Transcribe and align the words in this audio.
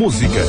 música, 0.00 0.40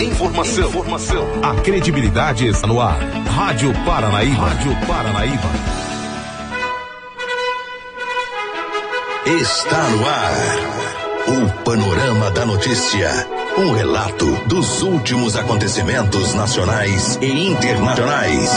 informação, 0.00 0.68
informação. 0.70 1.28
A 1.42 1.54
credibilidade 1.60 2.46
está 2.46 2.66
no 2.66 2.80
ar. 2.80 2.98
Rádio 3.26 3.70
Paranaíba. 3.84 4.46
Rádio 4.46 4.74
Paranaíba. 4.86 5.50
Está 9.26 9.90
no 9.90 10.06
ar. 10.08 10.32
O 11.28 11.64
Panorama 11.64 12.30
da 12.30 12.46
Notícia. 12.46 13.10
Um 13.58 13.74
relato 13.74 14.24
dos 14.46 14.80
últimos 14.80 15.36
acontecimentos 15.36 16.32
nacionais 16.32 17.18
e 17.20 17.48
internacionais. 17.48 18.50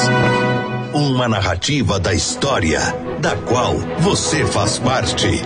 Uma 0.93 1.27
narrativa 1.27 1.99
da 1.99 2.13
história, 2.13 2.79
da 3.19 3.35
qual 3.35 3.75
você 3.99 4.45
faz 4.45 4.79
parte. 4.79 5.41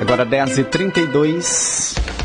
Agora 0.00 0.26
10h32. 0.26 2.15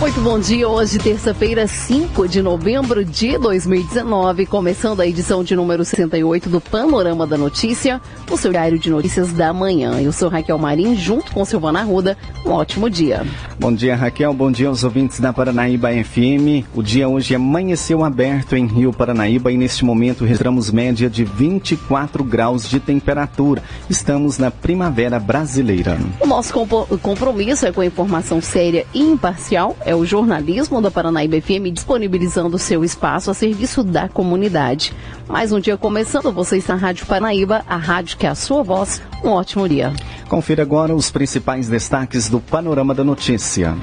Muito 0.00 0.20
bom 0.20 0.38
dia, 0.38 0.68
hoje 0.68 0.96
terça-feira, 0.96 1.66
5 1.66 2.28
de 2.28 2.40
novembro 2.40 3.04
de 3.04 3.36
2019, 3.36 4.46
começando 4.46 5.00
a 5.00 5.06
edição 5.06 5.42
de 5.42 5.56
número 5.56 5.84
68 5.84 6.48
do 6.48 6.60
Panorama 6.60 7.26
da 7.26 7.36
Notícia, 7.36 8.00
o 8.30 8.36
seu 8.36 8.52
diário 8.52 8.78
de 8.78 8.90
notícias 8.90 9.32
da 9.32 9.52
manhã. 9.52 10.00
Eu 10.00 10.12
sou 10.12 10.28
Raquel 10.28 10.56
Marim, 10.56 10.94
junto 10.94 11.32
com 11.32 11.44
Silvana 11.44 11.80
Arruda, 11.80 12.16
um 12.46 12.50
ótimo 12.50 12.88
dia. 12.88 13.26
Bom 13.58 13.74
dia, 13.74 13.96
Raquel, 13.96 14.32
bom 14.32 14.52
dia 14.52 14.68
aos 14.68 14.84
ouvintes 14.84 15.18
da 15.18 15.32
Paranaíba 15.32 15.88
FM. 15.90 16.64
O 16.76 16.80
dia 16.80 17.08
hoje 17.08 17.34
amanheceu 17.34 18.04
aberto 18.04 18.54
em 18.54 18.66
Rio 18.66 18.92
Paranaíba 18.92 19.50
e 19.50 19.56
neste 19.56 19.84
momento 19.84 20.24
registramos 20.24 20.70
média 20.70 21.10
de 21.10 21.24
24 21.24 22.22
graus 22.22 22.68
de 22.68 22.78
temperatura. 22.78 23.64
Estamos 23.90 24.38
na 24.38 24.52
primavera 24.52 25.18
brasileira. 25.18 25.98
O 26.20 26.26
nosso 26.26 26.54
compromisso 27.02 27.66
é 27.66 27.72
com 27.72 27.80
a 27.80 27.86
informação 27.86 28.40
séria 28.40 28.86
e 28.94 29.00
imparcial 29.02 29.76
é 29.88 29.94
o 29.94 30.04
jornalismo 30.04 30.82
da 30.82 30.90
Paranaíba 30.90 31.40
FM 31.40 31.72
disponibilizando 31.72 32.58
seu 32.58 32.84
espaço 32.84 33.30
a 33.30 33.34
serviço 33.34 33.82
da 33.82 34.06
comunidade. 34.06 34.92
Mais 35.26 35.50
um 35.50 35.58
dia 35.58 35.78
começando, 35.78 36.30
você 36.30 36.58
está 36.58 36.74
na 36.74 36.80
Rádio 36.80 37.06
Paranaíba, 37.06 37.64
a 37.66 37.76
rádio 37.76 38.18
que 38.18 38.26
é 38.26 38.28
a 38.28 38.34
sua 38.34 38.62
voz. 38.62 39.00
Um 39.24 39.30
ótimo 39.30 39.66
dia. 39.66 39.90
Confira 40.28 40.62
agora 40.62 40.94
os 40.94 41.10
principais 41.10 41.68
destaques 41.68 42.28
do 42.28 42.38
Panorama 42.38 42.94
da 42.94 43.02
Notícia. 43.02 43.74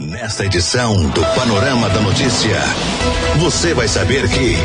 Nesta 0.00 0.46
edição 0.46 0.96
do 1.10 1.20
Panorama 1.34 1.86
da 1.90 2.00
Notícia, 2.00 2.58
você 3.38 3.74
vai 3.74 3.88
saber 3.88 4.26
que. 4.30 4.56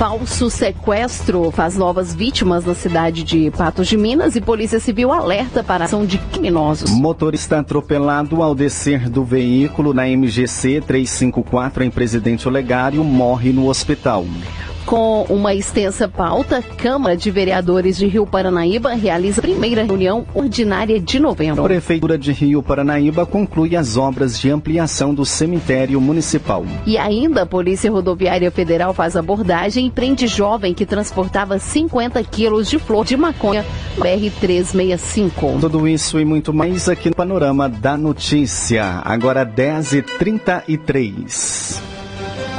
Falso 0.00 0.48
sequestro 0.48 1.50
faz 1.50 1.76
novas 1.76 2.14
vítimas 2.14 2.64
na 2.64 2.74
cidade 2.74 3.22
de 3.22 3.50
Patos 3.50 3.86
de 3.86 3.98
Minas 3.98 4.34
e 4.34 4.40
Polícia 4.40 4.80
Civil 4.80 5.12
alerta 5.12 5.62
para 5.62 5.84
a 5.84 5.86
ação 5.86 6.06
de 6.06 6.16
criminosos. 6.16 6.90
Motorista 6.90 7.58
atropelado 7.58 8.42
ao 8.42 8.54
descer 8.54 9.10
do 9.10 9.22
veículo 9.22 9.92
na 9.92 10.06
MGC 10.06 10.80
354 10.86 11.84
em 11.84 11.90
Presidente 11.90 12.48
Olegário 12.48 13.04
morre 13.04 13.52
no 13.52 13.68
hospital. 13.68 14.24
Com 14.86 15.24
uma 15.28 15.54
extensa 15.54 16.08
pauta, 16.08 16.62
Câmara 16.62 17.16
de 17.16 17.30
Vereadores 17.30 17.96
de 17.96 18.06
Rio 18.06 18.26
Paranaíba 18.26 18.94
realiza 18.94 19.40
a 19.40 19.42
primeira 19.42 19.84
reunião 19.84 20.26
ordinária 20.34 20.98
de 20.98 21.20
novembro. 21.20 21.62
A 21.62 21.68
Prefeitura 21.68 22.18
de 22.18 22.32
Rio 22.32 22.62
Paranaíba 22.62 23.24
conclui 23.24 23.76
as 23.76 23.96
obras 23.96 24.38
de 24.38 24.50
ampliação 24.50 25.14
do 25.14 25.24
cemitério 25.24 26.00
municipal. 26.00 26.64
E 26.86 26.98
ainda 26.98 27.42
a 27.42 27.46
Polícia 27.46 27.90
Rodoviária 27.90 28.50
Federal 28.50 28.92
faz 28.92 29.16
abordagem 29.16 29.86
e 29.86 29.90
prende 29.90 30.26
jovem 30.26 30.74
que 30.74 30.86
transportava 30.86 31.58
50 31.58 32.22
quilos 32.24 32.68
de 32.68 32.78
flor 32.78 33.04
de 33.04 33.16
maconha 33.16 33.64
no 33.96 34.04
BR-365. 34.04 35.60
Tudo 35.60 35.86
isso 35.86 36.18
e 36.18 36.24
muito 36.24 36.52
mais 36.52 36.88
aqui 36.88 37.10
no 37.10 37.14
Panorama 37.14 37.68
da 37.68 37.96
Notícia. 37.96 39.00
Agora 39.04 39.46
10h33. 39.46 41.89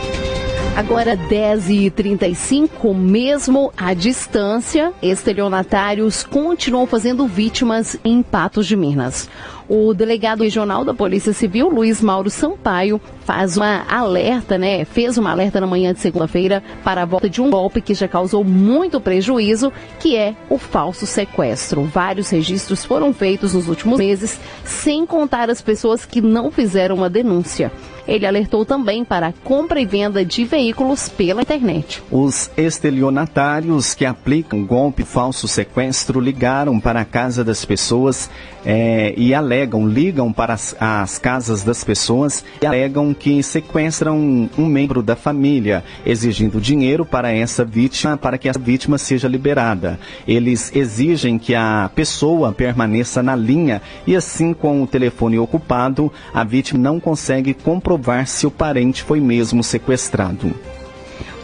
Agora 0.77 1.17
10h35, 1.17 2.95
mesmo 2.95 3.73
à 3.79 3.95
distância, 3.95 4.93
estelionatários 5.01 6.23
continuam 6.23 6.87
fazendo 6.87 7.27
vítimas 7.27 7.97
em 8.05 8.23
Patos 8.23 8.67
de 8.67 8.77
Minas. 8.77 9.27
O 9.69 9.93
delegado 9.93 10.45
regional 10.45 10.85
da 10.85 10.95
Polícia 10.95 11.33
Civil, 11.33 11.69
Luiz 11.69 12.01
Mauro 12.01 12.31
Sampaio, 12.31 13.01
faz 13.25 13.57
uma 13.57 13.85
alerta, 13.89 14.57
né? 14.57 14.85
Fez 14.85 15.19
uma 15.19 15.33
alerta 15.33 15.61
na 15.61 15.67
manhã 15.67 15.93
de 15.93 15.99
segunda-feira 15.99 16.63
para 16.85 17.03
a 17.03 17.05
volta 17.05 17.29
de 17.29 17.43
um 17.43 17.51
golpe 17.51 17.81
que 17.81 17.93
já 17.93 18.07
causou 18.07 18.45
muito 18.45 19.01
prejuízo, 19.01 19.73
que 19.99 20.17
é 20.17 20.37
o 20.49 20.57
falso 20.57 21.05
sequestro. 21.05 21.83
Vários 21.83 22.31
registros 22.31 22.85
foram 22.85 23.13
feitos 23.13 23.55
nos 23.55 23.69
últimos 23.69 23.99
meses, 23.99 24.39
sem 24.65 25.05
contar 25.05 25.51
as 25.51 25.61
pessoas 25.61 26.05
que 26.05 26.21
não 26.21 26.53
fizeram 26.53 26.95
uma 26.97 27.11
denúncia. 27.11 27.73
Ele 28.07 28.25
alertou 28.25 28.65
também 28.65 29.05
para 29.05 29.29
a 29.29 29.33
compra 29.33 29.81
e 29.81 29.85
venda 29.85 30.25
de 30.25 30.45
veículos 30.45 31.09
pela 31.09 31.43
internet. 31.43 32.01
Os 32.09 32.49
estelionatários 32.57 33.95
que 33.95 34.05
aplicam 34.05 34.65
golpe 34.65 35.03
falso 35.03 35.49
sequestro 35.49 36.21
ligaram 36.21 36.79
para 36.79 37.01
a 37.01 37.05
casa 37.05 37.43
das 37.43 37.65
pessoas 37.65 38.31
é, 38.67 39.15
e 39.17 39.33
alegam, 39.33 39.89
ligam 39.89 40.33
para 40.33 40.53
as, 40.53 40.77
as, 40.79 41.19
casas 41.19 41.65
das 41.65 41.85
pessoas 41.85 42.45
e 42.61 42.67
alegam 42.67 43.15
que 43.15 43.43
sequestram 43.43 44.19
um, 44.19 44.51
um 44.59 44.67
membro 44.67 45.03
da 45.03 45.17
família, 45.17 45.85
exigindo 46.05 46.61
dinheiro 46.61 47.07
para 47.07 47.33
essa 47.33 47.65
vítima, 47.65 48.17
para 48.17 48.37
que 48.37 48.49
a 48.49 48.53
vítima 48.53 48.99
seja 48.99 49.29
liberada. 49.29 49.99
Eles 50.27 50.71
exigem 50.75 51.39
que 51.39 51.55
a 51.55 51.91
pessoa 51.95 52.53
permaneça 52.53 53.23
na 53.23 53.37
linha 53.37 53.81
e 54.07 54.15
assim 54.15 54.53
com 54.53 54.83
o 54.83 54.87
telefone 54.87 55.39
ocupado, 55.39 56.13
a 56.35 56.45
vítima 56.45 56.81
não 56.81 57.01
consegue 57.01 57.55
comprovar 57.55 57.87
comprovar 57.87 58.27
se 58.27 58.47
o 58.49 58.51
parente 58.51 59.03
foi 59.05 59.21
mesmo 59.21 59.63
sequestrado. 59.63 60.53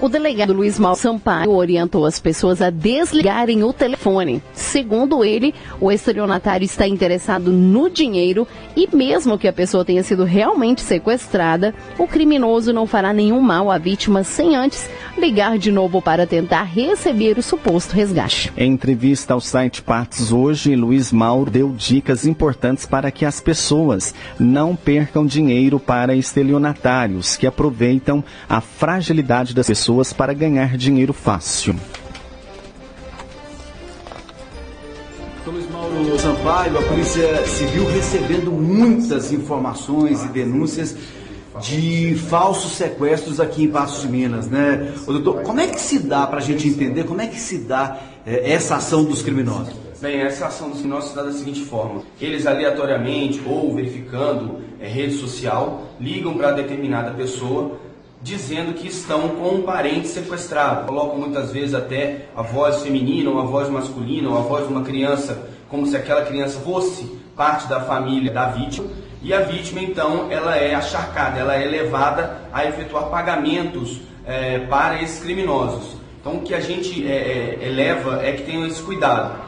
O 0.03 0.09
delegado 0.09 0.53
Luiz 0.53 0.81
Mal 0.81 0.97
Sampaio 0.97 1.53
orientou 1.53 2.05
as 2.05 2.19
pessoas 2.19 2.61
a 2.61 2.71
desligarem 2.71 3.63
o 3.63 3.73
telefone. 3.73 4.43
Segundo 4.53 5.25
ele, 5.25 5.55
o 5.81 5.93
estelionatário 5.93 6.65
está 6.65 6.89
interessado 6.89 7.53
no 7.53 7.89
dinheiro 7.89 8.45
e 8.75 8.89
mesmo 8.93 9.39
que 9.39 9.47
a 9.47 9.53
pessoa 9.53 9.85
tenha 9.85 10.03
sido 10.03 10.25
realmente 10.25 10.81
sequestrada, 10.81 11.73
o 11.97 12.09
criminoso 12.09 12.73
não 12.73 12.85
fará 12.85 13.13
nenhum 13.13 13.41
mal 13.41 13.71
à 13.71 13.79
vítima 13.79 14.25
sem 14.25 14.57
antes 14.57 14.91
ligar 15.17 15.57
de 15.57 15.71
novo 15.71 16.03
para 16.03 16.27
tentar 16.27 16.65
receber 16.65 17.39
o 17.39 17.43
suposto 17.43 17.95
resgate. 17.95 18.53
Em 18.57 18.73
entrevista 18.73 19.35
ao 19.35 19.41
site 19.41 19.83
Patos 19.83 20.33
hoje, 20.33 20.75
Luiz 20.75 21.13
Mauro 21.13 21.49
deu 21.49 21.73
dicas 21.77 22.27
importantes 22.27 22.87
para 22.87 23.13
que 23.13 23.25
as 23.25 23.41
pessoas 23.41 24.13
não 24.37 24.75
percam 24.75 25.25
dinheiro 25.25 25.79
para 25.79 26.17
estelionatários 26.17 27.37
que 27.37 27.47
aproveitam 27.47 28.25
a 28.49 28.61
fragilidade 28.61 29.55
das 29.55 29.69
pessoas 29.69 29.92
pessoas 29.93 30.13
para 30.13 30.33
ganhar 30.33 30.77
dinheiro 30.77 31.13
fácil. 31.13 31.77
Luiz 35.47 35.71
Mauro 35.71 36.19
Sampaio, 36.19 36.79
a 36.79 36.83
Polícia 36.83 37.47
Civil 37.47 37.87
recebendo 37.89 38.51
muitas 38.51 39.33
informações 39.33 40.25
e 40.25 40.29
denúncias 40.29 40.97
de 41.61 42.15
falsos 42.15 42.73
sequestros 42.73 43.39
aqui 43.39 43.65
em 43.65 43.69
Passos 43.69 44.03
de 44.03 44.09
Minas, 44.09 44.49
né? 44.49 44.95
Ô, 45.07 45.13
doutor, 45.13 45.43
como 45.43 45.61
é 45.61 45.67
que 45.67 45.81
se 45.81 45.99
dá 45.99 46.27
para 46.27 46.39
a 46.39 46.43
gente 46.43 46.67
entender, 46.67 47.05
como 47.05 47.21
é 47.21 47.27
que 47.27 47.39
se 47.39 47.59
dá 47.59 47.99
é, 48.25 48.51
essa 48.51 48.77
ação 48.77 49.05
dos 49.05 49.21
criminosos? 49.21 49.75
Bem, 50.01 50.21
essa 50.23 50.47
ação 50.47 50.71
dos 50.71 50.79
criminosos 50.79 51.11
se 51.11 51.17
dá 51.17 51.23
da 51.25 51.33
seguinte 51.33 51.61
forma: 51.61 52.03
eles 52.19 52.47
aleatoriamente 52.47 53.43
ou 53.45 53.75
verificando 53.75 54.61
é, 54.81 54.89
rede 54.89 55.15
social 55.15 55.83
ligam 56.01 56.35
para 56.35 56.53
determinada 56.53 57.11
pessoa 57.11 57.79
dizendo 58.23 58.75
que 58.75 58.87
estão 58.87 59.31
com 59.31 59.57
um 59.57 59.63
parente 59.63 60.07
sequestrado. 60.07 60.87
Colocam 60.87 61.19
muitas 61.19 61.51
vezes 61.51 61.75
até 61.75 62.27
a 62.37 62.43
voz 62.43 62.83
feminina 62.83 63.31
ou 63.31 63.41
a 63.41 63.45
voz 63.45 63.69
masculina 63.69 64.31
ou 64.31 64.39
a 64.39 64.43
voz 64.43 64.67
de 64.67 64.73
uma 64.73 64.83
criança, 64.83 65.51
como 65.69 65.87
se 65.87 65.97
aquela 65.97 66.25
criança 66.25 66.61
fosse 66.61 67.21
parte 67.37 67.67
da 67.67 67.81
família 67.81 68.31
da 68.31 68.47
vítima. 68.47 68.89
E 69.21 69.33
a 69.33 69.41
vítima, 69.41 69.81
então, 69.81 70.29
ela 70.31 70.57
é 70.57 70.75
acharcada, 70.75 71.39
ela 71.39 71.55
é 71.55 71.65
levada 71.65 72.39
a 72.53 72.65
efetuar 72.65 73.05
pagamentos 73.05 74.01
é, 74.27 74.61
para 74.61 75.03
esses 75.03 75.23
criminosos. 75.23 75.97
Então, 76.21 76.37
o 76.37 76.43
que 76.43 76.55
a 76.55 76.61
gente 76.61 77.07
é, 77.07 77.59
é, 77.61 77.69
eleva 77.69 78.21
é 78.23 78.33
que 78.33 78.43
tenham 78.43 78.67
esse 78.67 78.83
cuidado. 78.83 79.41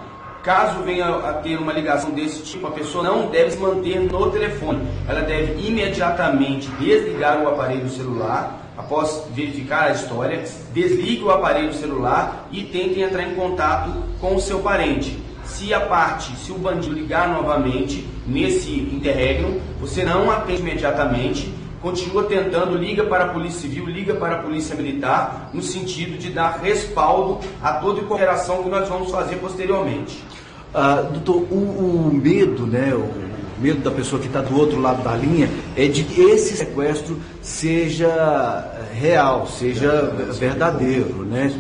Caso 0.43 0.83
venha 0.83 1.07
a 1.07 1.33
ter 1.35 1.57
uma 1.57 1.73
ligação 1.73 2.11
desse 2.11 2.43
tipo, 2.43 2.67
a 2.67 2.71
pessoa 2.71 3.03
não 3.03 3.29
deve 3.29 3.53
se 3.53 3.59
manter 3.59 3.99
no 4.01 4.31
telefone. 4.31 4.87
Ela 5.09 5.23
deve 5.23 5.67
imediatamente 5.67 6.69
desligar 6.73 7.43
o 7.43 7.49
aparelho 7.49 7.89
celular 7.89 8.64
após 8.77 9.25
verificar 9.33 9.85
a 9.85 9.93
história, 9.93 10.45
desligue 10.73 11.23
o 11.23 11.31
aparelho 11.31 11.73
celular 11.73 12.49
e 12.51 12.63
tente 12.63 13.01
entrar 13.01 13.23
em 13.23 13.35
contato 13.35 13.93
com 14.21 14.35
o 14.35 14.41
seu 14.41 14.61
parente. 14.61 15.19
Se 15.45 15.73
a 15.73 15.81
parte, 15.81 16.35
se 16.37 16.51
o 16.51 16.59
bandido 16.59 16.95
ligar 16.95 17.29
novamente 17.29 18.07
nesse 18.27 18.73
interregno, 18.73 19.61
você 19.81 20.03
não 20.03 20.31
atende 20.31 20.63
imediatamente, 20.63 21.55
continua 21.81 22.25
tentando, 22.25 22.77
liga 22.79 23.05
para 23.05 23.25
a 23.25 23.29
Polícia 23.29 23.61
Civil, 23.61 23.87
liga 23.87 24.15
para 24.15 24.37
a 24.37 24.39
Polícia 24.39 24.75
Militar, 24.75 25.51
no 25.53 25.63
sentido 25.63 26.17
de 26.19 26.31
dar 26.31 26.61
respaldo 26.63 27.41
a 27.63 27.75
toda 27.75 28.01
e 28.01 28.05
qualquer 28.05 28.29
ação 28.31 28.63
que 28.63 28.71
nós 28.71 28.89
vamos 28.89 29.11
fazer 29.11 29.37
posteriormente. 29.37 30.25
Ah, 30.73 31.03
doutor, 31.13 31.47
o, 31.53 32.09
o 32.09 32.11
medo, 32.13 32.67
né, 32.67 32.93
o 32.95 33.34
medo 33.59 33.81
da 33.81 33.91
pessoa 33.91 34.21
que 34.21 34.27
está 34.27 34.41
do 34.41 34.57
outro 34.59 34.81
lado 34.81 35.03
da 35.03 35.15
linha 35.15 35.49
é 35.77 35.87
de 35.87 36.05
que 36.05 36.21
esse 36.21 36.57
sequestro 36.57 37.19
seja 37.43 38.09
eh, 38.09 38.95
real, 38.95 39.47
seja 39.47 40.13
verdadeiro, 40.39 41.25
né? 41.25 41.53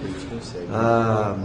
Ah, 0.72 1.36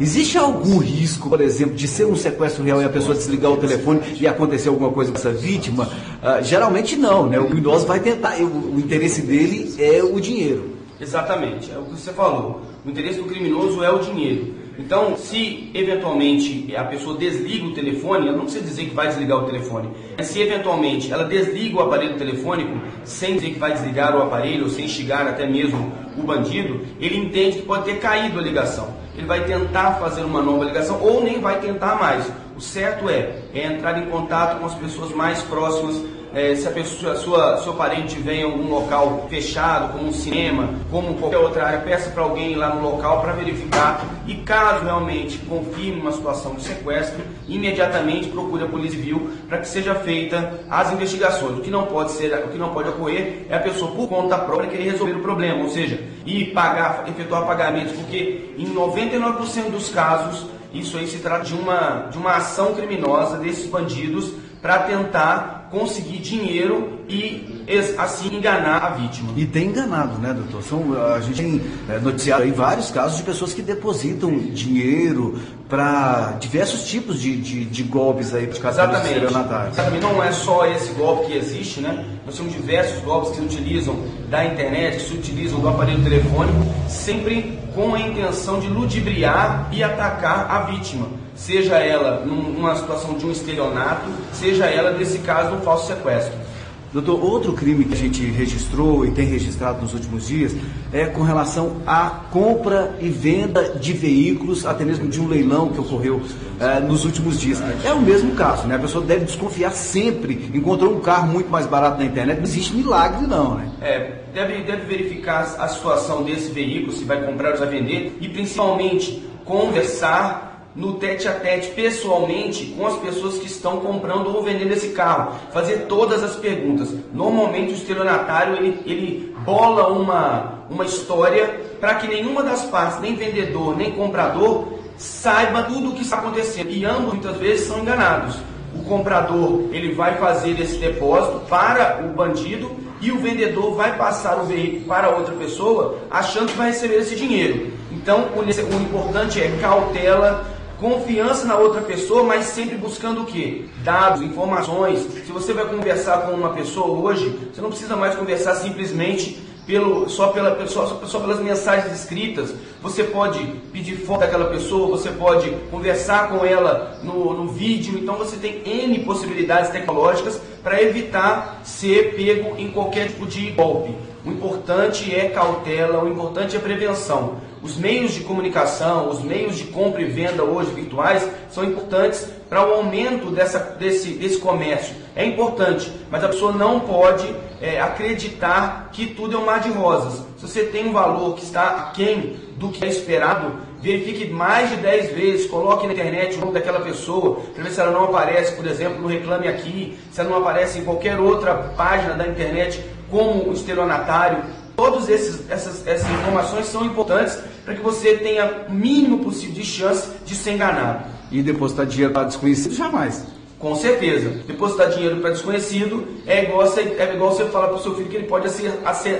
existe 0.00 0.38
algum 0.38 0.78
risco, 0.78 1.28
por 1.28 1.40
exemplo, 1.40 1.74
de 1.74 1.88
ser 1.88 2.06
um 2.06 2.16
sequestro 2.16 2.62
real 2.62 2.80
e 2.80 2.84
a 2.84 2.88
pessoa 2.88 3.14
desligar 3.14 3.50
o 3.50 3.56
telefone 3.56 4.00
e 4.20 4.26
acontecer 4.26 4.68
alguma 4.68 4.90
coisa 4.90 5.10
com 5.10 5.18
essa 5.18 5.32
vítima? 5.32 5.88
Ah, 6.22 6.40
geralmente 6.40 6.96
não, 6.96 7.26
né? 7.26 7.38
O 7.38 7.46
criminoso 7.46 7.86
vai 7.86 8.00
tentar, 8.00 8.36
o, 8.40 8.74
o 8.74 8.78
interesse 8.78 9.22
dele 9.22 9.74
é 9.78 10.02
o 10.02 10.20
dinheiro. 10.20 10.76
Exatamente, 11.00 11.70
é 11.70 11.78
o 11.78 11.82
que 11.82 12.00
você 12.00 12.12
falou. 12.12 12.62
O 12.84 12.90
interesse 12.90 13.18
do 13.18 13.24
criminoso 13.24 13.82
é 13.82 13.90
o 13.90 13.98
dinheiro. 13.98 14.65
Então, 14.78 15.16
se 15.16 15.70
eventualmente 15.72 16.74
a 16.76 16.84
pessoa 16.84 17.16
desliga 17.16 17.66
o 17.66 17.72
telefone, 17.72 18.28
ela 18.28 18.36
não 18.36 18.44
precisa 18.44 18.64
dizer 18.64 18.84
que 18.86 18.94
vai 18.94 19.08
desligar 19.08 19.38
o 19.38 19.46
telefone. 19.46 19.88
Mas 20.16 20.26
se 20.26 20.40
eventualmente 20.40 21.10
ela 21.10 21.24
desliga 21.24 21.76
o 21.76 21.80
aparelho 21.80 22.16
telefônico, 22.18 22.78
sem 23.04 23.34
dizer 23.34 23.50
que 23.50 23.58
vai 23.58 23.72
desligar 23.72 24.14
o 24.14 24.22
aparelho, 24.22 24.64
ou 24.64 24.70
sem 24.70 24.84
instigar 24.84 25.26
até 25.26 25.46
mesmo 25.46 25.92
o 26.18 26.22
bandido, 26.22 26.80
ele 27.00 27.16
entende 27.16 27.58
que 27.58 27.62
pode 27.62 27.84
ter 27.84 27.98
caído 27.98 28.38
a 28.38 28.42
ligação. 28.42 28.94
Ele 29.16 29.26
vai 29.26 29.44
tentar 29.44 29.92
fazer 29.94 30.22
uma 30.22 30.42
nova 30.42 30.64
ligação 30.64 31.00
ou 31.00 31.24
nem 31.24 31.40
vai 31.40 31.58
tentar 31.60 31.96
mais. 31.96 32.30
O 32.54 32.60
certo 32.60 33.08
é, 33.08 33.34
é 33.54 33.66
entrar 33.66 33.98
em 33.98 34.06
contato 34.06 34.60
com 34.60 34.66
as 34.66 34.74
pessoas 34.74 35.10
mais 35.12 35.42
próximas 35.42 36.02
é, 36.36 36.54
se 36.54 36.68
a 36.68 36.70
pessoa, 36.70 37.16
sua, 37.16 37.56
seu 37.62 37.72
parente 37.72 38.18
vem 38.18 38.40
em 38.40 38.44
algum 38.44 38.68
local 38.68 39.26
fechado, 39.30 39.94
como 39.94 40.08
um 40.08 40.12
cinema, 40.12 40.68
como 40.90 41.14
qualquer 41.14 41.38
outra 41.38 41.64
área, 41.64 41.80
peça 41.80 42.10
para 42.10 42.22
alguém 42.22 42.54
lá 42.54 42.74
no 42.74 42.82
local 42.82 43.22
para 43.22 43.32
verificar 43.32 44.04
e 44.26 44.34
caso 44.34 44.84
realmente 44.84 45.38
confirme 45.38 45.98
uma 45.98 46.12
situação 46.12 46.54
de 46.54 46.62
sequestro, 46.62 47.24
imediatamente 47.48 48.28
procure 48.28 48.64
a 48.64 48.66
Polícia 48.66 48.98
Civil 48.98 49.30
para 49.48 49.56
que 49.58 49.66
seja 49.66 49.94
feita 49.94 50.60
as 50.68 50.92
investigações. 50.92 51.56
O 51.58 51.62
que 51.62 51.70
não 51.70 51.86
pode 51.86 52.12
ser, 52.12 52.34
o 52.44 52.48
que 52.48 52.58
não 52.58 52.68
pode 52.68 52.90
ocorrer 52.90 53.46
é 53.48 53.56
a 53.56 53.60
pessoa 53.60 53.92
por 53.92 54.06
conta 54.06 54.36
própria 54.36 54.68
querer 54.68 54.90
resolver 54.90 55.14
o 55.14 55.22
problema, 55.22 55.62
ou 55.62 55.70
seja, 55.70 55.98
ir 56.26 56.52
pagar, 56.52 57.06
efetuar 57.08 57.46
pagamentos, 57.46 57.94
porque 57.94 58.52
em 58.58 58.74
99% 58.74 59.70
dos 59.70 59.88
casos 59.88 60.48
isso 60.74 60.98
aí 60.98 61.06
se 61.06 61.18
trata 61.18 61.44
de 61.44 61.54
uma, 61.54 62.08
de 62.10 62.18
uma 62.18 62.32
ação 62.32 62.74
criminosa 62.74 63.38
desses 63.38 63.70
bandidos 63.70 64.34
para 64.60 64.78
tentar 64.80 65.56
conseguir 65.70 66.18
dinheiro 66.18 67.00
e 67.08 67.72
assim 67.98 68.36
enganar 68.36 68.78
a 68.78 68.90
vítima. 68.90 69.32
E 69.36 69.44
tem 69.44 69.68
enganado, 69.68 70.18
né, 70.18 70.32
doutor? 70.32 70.62
São, 70.62 71.14
a 71.14 71.20
gente 71.20 71.36
tem 71.36 71.62
é, 71.88 71.98
noticiado 71.98 72.42
aí 72.42 72.50
vários 72.50 72.90
casos 72.90 73.18
de 73.18 73.24
pessoas 73.24 73.52
que 73.52 73.62
depositam 73.62 74.36
dinheiro 74.36 75.40
para 75.68 76.36
diversos 76.40 76.84
tipos 76.84 77.20
de, 77.20 77.36
de, 77.36 77.64
de, 77.64 77.82
golpes 77.82 78.32
aí 78.32 78.46
para 78.46 78.70
Exatamente. 78.70 79.24
Exatamente. 79.72 80.02
Não 80.02 80.22
é 80.22 80.32
só 80.32 80.66
esse 80.66 80.92
golpe 80.92 81.26
que 81.26 81.36
existe, 81.36 81.80
né? 81.80 82.04
Nós 82.24 82.36
temos 82.36 82.52
diversos 82.52 83.02
golpes 83.02 83.30
que 83.30 83.36
se 83.36 83.42
utilizam 83.42 83.96
da 84.28 84.44
internet, 84.44 84.96
que 84.96 85.08
se 85.08 85.14
utilizam 85.14 85.58
do 85.58 85.68
aparelho 85.68 86.02
telefônico, 86.02 86.58
sempre 86.88 87.58
com 87.74 87.94
a 87.94 88.00
intenção 88.00 88.60
de 88.60 88.68
ludibriar 88.68 89.68
e 89.72 89.82
atacar 89.82 90.50
a 90.50 90.60
vítima 90.62 91.25
seja 91.36 91.78
ela 91.78 92.24
numa 92.24 92.74
situação 92.74 93.14
de 93.14 93.26
um 93.26 93.30
estelionato, 93.30 94.10
seja 94.32 94.66
ela 94.66 94.92
desse 94.92 95.18
caso 95.18 95.56
do 95.56 95.62
falso 95.62 95.86
sequestro. 95.86 96.46
Doutor, 96.92 97.22
outro 97.22 97.52
crime 97.52 97.84
que 97.84 97.92
a 97.92 97.96
gente 97.96 98.24
registrou 98.24 99.04
e 99.04 99.10
tem 99.10 99.26
registrado 99.26 99.82
nos 99.82 99.92
últimos 99.92 100.28
dias 100.28 100.54
é 100.90 101.04
com 101.04 101.22
relação 101.22 101.82
à 101.86 102.08
compra 102.30 102.96
e 103.00 103.10
venda 103.10 103.74
de 103.78 103.92
veículos, 103.92 104.64
até 104.64 104.82
mesmo 104.82 105.06
de 105.06 105.20
um 105.20 105.28
leilão 105.28 105.68
que 105.68 105.78
ocorreu 105.78 106.22
é, 106.58 106.80
nos 106.80 107.04
últimos 107.04 107.38
dias. 107.38 107.62
É 107.84 107.92
o 107.92 108.00
mesmo 108.00 108.34
caso, 108.34 108.66
né? 108.66 108.76
A 108.76 108.78
pessoa 108.78 109.04
deve 109.04 109.26
desconfiar 109.26 109.72
sempre. 109.72 110.50
Encontrou 110.54 110.96
um 110.96 111.00
carro 111.00 111.28
muito 111.28 111.50
mais 111.50 111.66
barato 111.66 111.98
na 111.98 112.06
internet, 112.06 112.38
não 112.38 112.44
existe 112.44 112.74
milagre 112.74 113.26
não, 113.26 113.56
né? 113.56 113.68
É, 113.82 114.12
deve, 114.32 114.62
deve 114.62 114.86
verificar 114.86 115.56
a 115.58 115.68
situação 115.68 116.22
desse 116.22 116.50
veículo, 116.50 116.92
se 116.92 117.04
vai 117.04 117.20
comprar 117.20 117.52
ou 117.52 117.58
vai 117.58 117.68
vender, 117.68 118.16
e 118.22 118.28
principalmente 118.28 119.22
conversar 119.44 120.45
no 120.76 120.94
tete 120.94 121.26
a 121.26 121.32
tete, 121.32 121.70
pessoalmente, 121.70 122.66
com 122.76 122.86
as 122.86 122.96
pessoas 122.98 123.38
que 123.38 123.46
estão 123.46 123.78
comprando 123.78 124.26
ou 124.26 124.42
vendendo 124.42 124.72
esse 124.72 124.90
carro. 124.90 125.34
Fazer 125.50 125.86
todas 125.88 126.22
as 126.22 126.36
perguntas. 126.36 126.94
Normalmente 127.14 127.72
o 127.72 127.76
estelionatário 127.76 128.56
ele, 128.56 128.80
ele 128.84 129.34
bola 129.44 129.88
uma, 129.88 130.64
uma 130.68 130.84
história 130.84 131.60
para 131.80 131.94
que 131.94 132.06
nenhuma 132.06 132.42
das 132.42 132.64
partes, 132.66 133.00
nem 133.00 133.14
vendedor, 133.14 133.74
nem 133.74 133.92
comprador, 133.92 134.66
saiba 134.98 135.62
tudo 135.62 135.90
o 135.90 135.94
que 135.94 136.02
está 136.02 136.18
acontecendo. 136.18 136.70
E 136.70 136.84
ambos 136.84 137.14
muitas 137.14 137.36
vezes 137.38 137.66
são 137.66 137.78
enganados. 137.78 138.36
O 138.74 138.84
comprador 138.84 139.68
ele 139.72 139.94
vai 139.94 140.16
fazer 140.18 140.60
esse 140.60 140.76
depósito 140.76 141.40
para 141.48 142.04
o 142.04 142.14
bandido 142.14 142.70
e 143.00 143.10
o 143.10 143.18
vendedor 143.18 143.74
vai 143.74 143.96
passar 143.96 144.36
o 144.42 144.44
veículo 144.44 144.84
para 144.86 145.10
outra 145.10 145.34
pessoa 145.34 145.98
achando 146.10 146.48
que 146.48 146.58
vai 146.58 146.68
receber 146.68 146.96
esse 146.96 147.16
dinheiro. 147.16 147.72
Então 147.90 148.28
o, 148.36 148.42
importante 148.42 149.40
é 149.40 149.50
cautela, 149.60 150.46
confiança 150.78 151.46
na 151.46 151.56
outra 151.56 151.80
pessoa, 151.82 152.22
mas 152.22 152.46
sempre 152.46 152.76
buscando 152.76 153.22
o 153.22 153.26
quê? 153.26 153.64
Dados, 153.82 154.22
informações. 154.22 155.00
Se 155.00 155.32
você 155.32 155.52
vai 155.52 155.66
conversar 155.66 156.22
com 156.22 156.32
uma 156.32 156.50
pessoa 156.50 156.88
hoje, 156.88 157.36
você 157.52 157.60
não 157.60 157.70
precisa 157.70 157.96
mais 157.96 158.14
conversar 158.14 158.54
simplesmente 158.56 159.38
pelo, 159.66 160.08
só, 160.08 160.28
pela, 160.28 160.66
só, 160.68 161.00
só 161.04 161.18
pelas 161.18 161.40
mensagens 161.40 161.92
escritas. 161.92 162.54
Você 162.80 163.02
pode 163.02 163.44
pedir 163.72 163.96
foto 163.96 164.20
daquela 164.20 164.46
pessoa, 164.46 164.88
você 164.88 165.10
pode 165.10 165.50
conversar 165.70 166.28
com 166.28 166.44
ela 166.44 166.98
no, 167.02 167.34
no 167.34 167.48
vídeo. 167.48 167.98
Então 167.98 168.14
você 168.16 168.36
tem 168.36 168.62
N 168.64 169.00
possibilidades 169.00 169.70
tecnológicas 169.70 170.40
para 170.62 170.80
evitar 170.80 171.60
ser 171.64 172.14
pego 172.14 172.56
em 172.56 172.70
qualquer 172.70 173.08
tipo 173.08 173.26
de 173.26 173.50
golpe. 173.50 173.94
O 174.24 174.30
importante 174.30 175.14
é 175.14 175.28
cautela, 175.28 176.02
o 176.02 176.08
importante 176.08 176.56
é 176.56 176.58
prevenção. 176.58 177.36
Os 177.66 177.76
meios 177.76 178.12
de 178.12 178.20
comunicação, 178.20 179.10
os 179.10 179.24
meios 179.24 179.58
de 179.58 179.64
compra 179.64 180.00
e 180.00 180.04
venda 180.04 180.44
hoje 180.44 180.70
virtuais 180.70 181.28
são 181.50 181.64
importantes 181.64 182.24
para 182.48 182.64
o 182.64 182.74
aumento 182.74 183.28
dessa, 183.32 183.58
desse, 183.58 184.10
desse 184.10 184.38
comércio. 184.38 184.94
É 185.16 185.24
importante, 185.24 185.90
mas 186.08 186.22
a 186.22 186.28
pessoa 186.28 186.52
não 186.52 186.78
pode 186.78 187.26
é, 187.60 187.80
acreditar 187.80 188.90
que 188.92 189.06
tudo 189.06 189.36
é 189.36 189.40
um 189.40 189.44
mar 189.44 189.58
de 189.58 189.70
rosas. 189.70 190.24
Se 190.38 190.46
você 190.46 190.62
tem 190.62 190.88
um 190.88 190.92
valor 190.92 191.34
que 191.34 191.42
está 191.42 191.88
aquém 191.88 192.36
do 192.56 192.68
que 192.68 192.84
é 192.84 192.88
esperado, 192.88 193.54
verifique 193.80 194.30
mais 194.30 194.70
de 194.70 194.76
10 194.76 195.10
vezes, 195.10 195.50
coloque 195.50 195.88
na 195.88 195.92
internet 195.92 196.36
o 196.36 196.40
nome 196.42 196.52
daquela 196.52 196.78
pessoa, 196.78 197.40
para 197.52 197.64
ver 197.64 197.72
se 197.72 197.80
ela 197.80 197.90
não 197.90 198.04
aparece, 198.04 198.54
por 198.54 198.64
exemplo, 198.64 199.02
no 199.02 199.08
Reclame 199.08 199.48
Aqui, 199.48 199.98
se 200.12 200.20
ela 200.20 200.30
não 200.30 200.38
aparece 200.38 200.78
em 200.78 200.84
qualquer 200.84 201.18
outra 201.18 201.52
página 201.76 202.14
da 202.14 202.28
internet 202.28 202.80
como 203.10 203.52
estelionatário. 203.52 204.44
Todas 204.76 205.08
essas, 205.08 205.50
essas 205.50 206.10
informações 206.10 206.66
são 206.66 206.84
importantes 206.84 207.38
para 207.66 207.74
que 207.74 207.82
você 207.82 208.14
tenha 208.14 208.66
o 208.68 208.72
mínimo 208.72 209.24
possível 209.24 209.56
de 209.56 209.64
chance 209.64 210.08
de 210.24 210.36
ser 210.36 210.52
enganado. 210.52 211.04
E 211.32 211.42
depositar 211.42 211.84
dinheiro 211.84 212.12
para 212.14 212.22
desconhecido, 212.22 212.74
jamais. 212.74 213.26
Com 213.58 213.74
certeza. 213.74 214.30
Depositar 214.46 214.90
dinheiro 214.90 215.16
para 215.16 215.30
desconhecido 215.30 216.06
é 216.26 216.44
igual, 216.44 216.62
é 216.64 217.14
igual 217.14 217.32
você 217.32 217.44
falar 217.46 217.66
para 217.66 217.76
o 217.76 217.82
seu 217.82 217.96
filho 217.96 218.08
que 218.08 218.16
ele 218.16 218.26
pode 218.26 218.46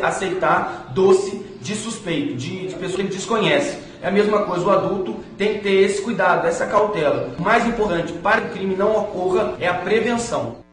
aceitar 0.02 0.92
doce 0.94 1.44
de 1.60 1.74
suspeito, 1.74 2.36
de, 2.36 2.68
de 2.68 2.74
pessoa 2.76 2.96
que 2.96 3.02
ele 3.02 3.08
desconhece. 3.08 3.78
É 4.00 4.06
a 4.06 4.10
mesma 4.12 4.42
coisa, 4.42 4.64
o 4.64 4.70
adulto 4.70 5.16
tem 5.36 5.54
que 5.54 5.60
ter 5.60 5.82
esse 5.82 6.00
cuidado, 6.00 6.46
essa 6.46 6.66
cautela. 6.66 7.34
O 7.36 7.42
mais 7.42 7.66
importante 7.66 8.12
para 8.12 8.42
que 8.42 8.48
o 8.48 8.52
crime 8.52 8.76
não 8.76 8.96
ocorra 8.96 9.54
é 9.58 9.66
a 9.66 9.74
prevenção. 9.74 10.65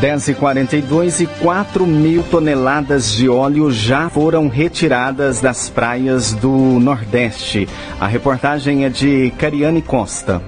10h42 0.00 1.20
e 1.22 1.26
4 1.42 1.86
mil 1.86 2.22
toneladas 2.24 3.12
de 3.12 3.28
óleo 3.28 3.70
já 3.70 4.10
foram 4.10 4.48
retiradas 4.48 5.40
das 5.40 5.70
praias 5.70 6.34
do 6.34 6.50
Nordeste. 6.50 7.68
A 7.98 8.06
reportagem 8.06 8.84
é 8.84 8.88
de 8.90 9.32
Cariane 9.38 9.80
Costa. 9.80 10.42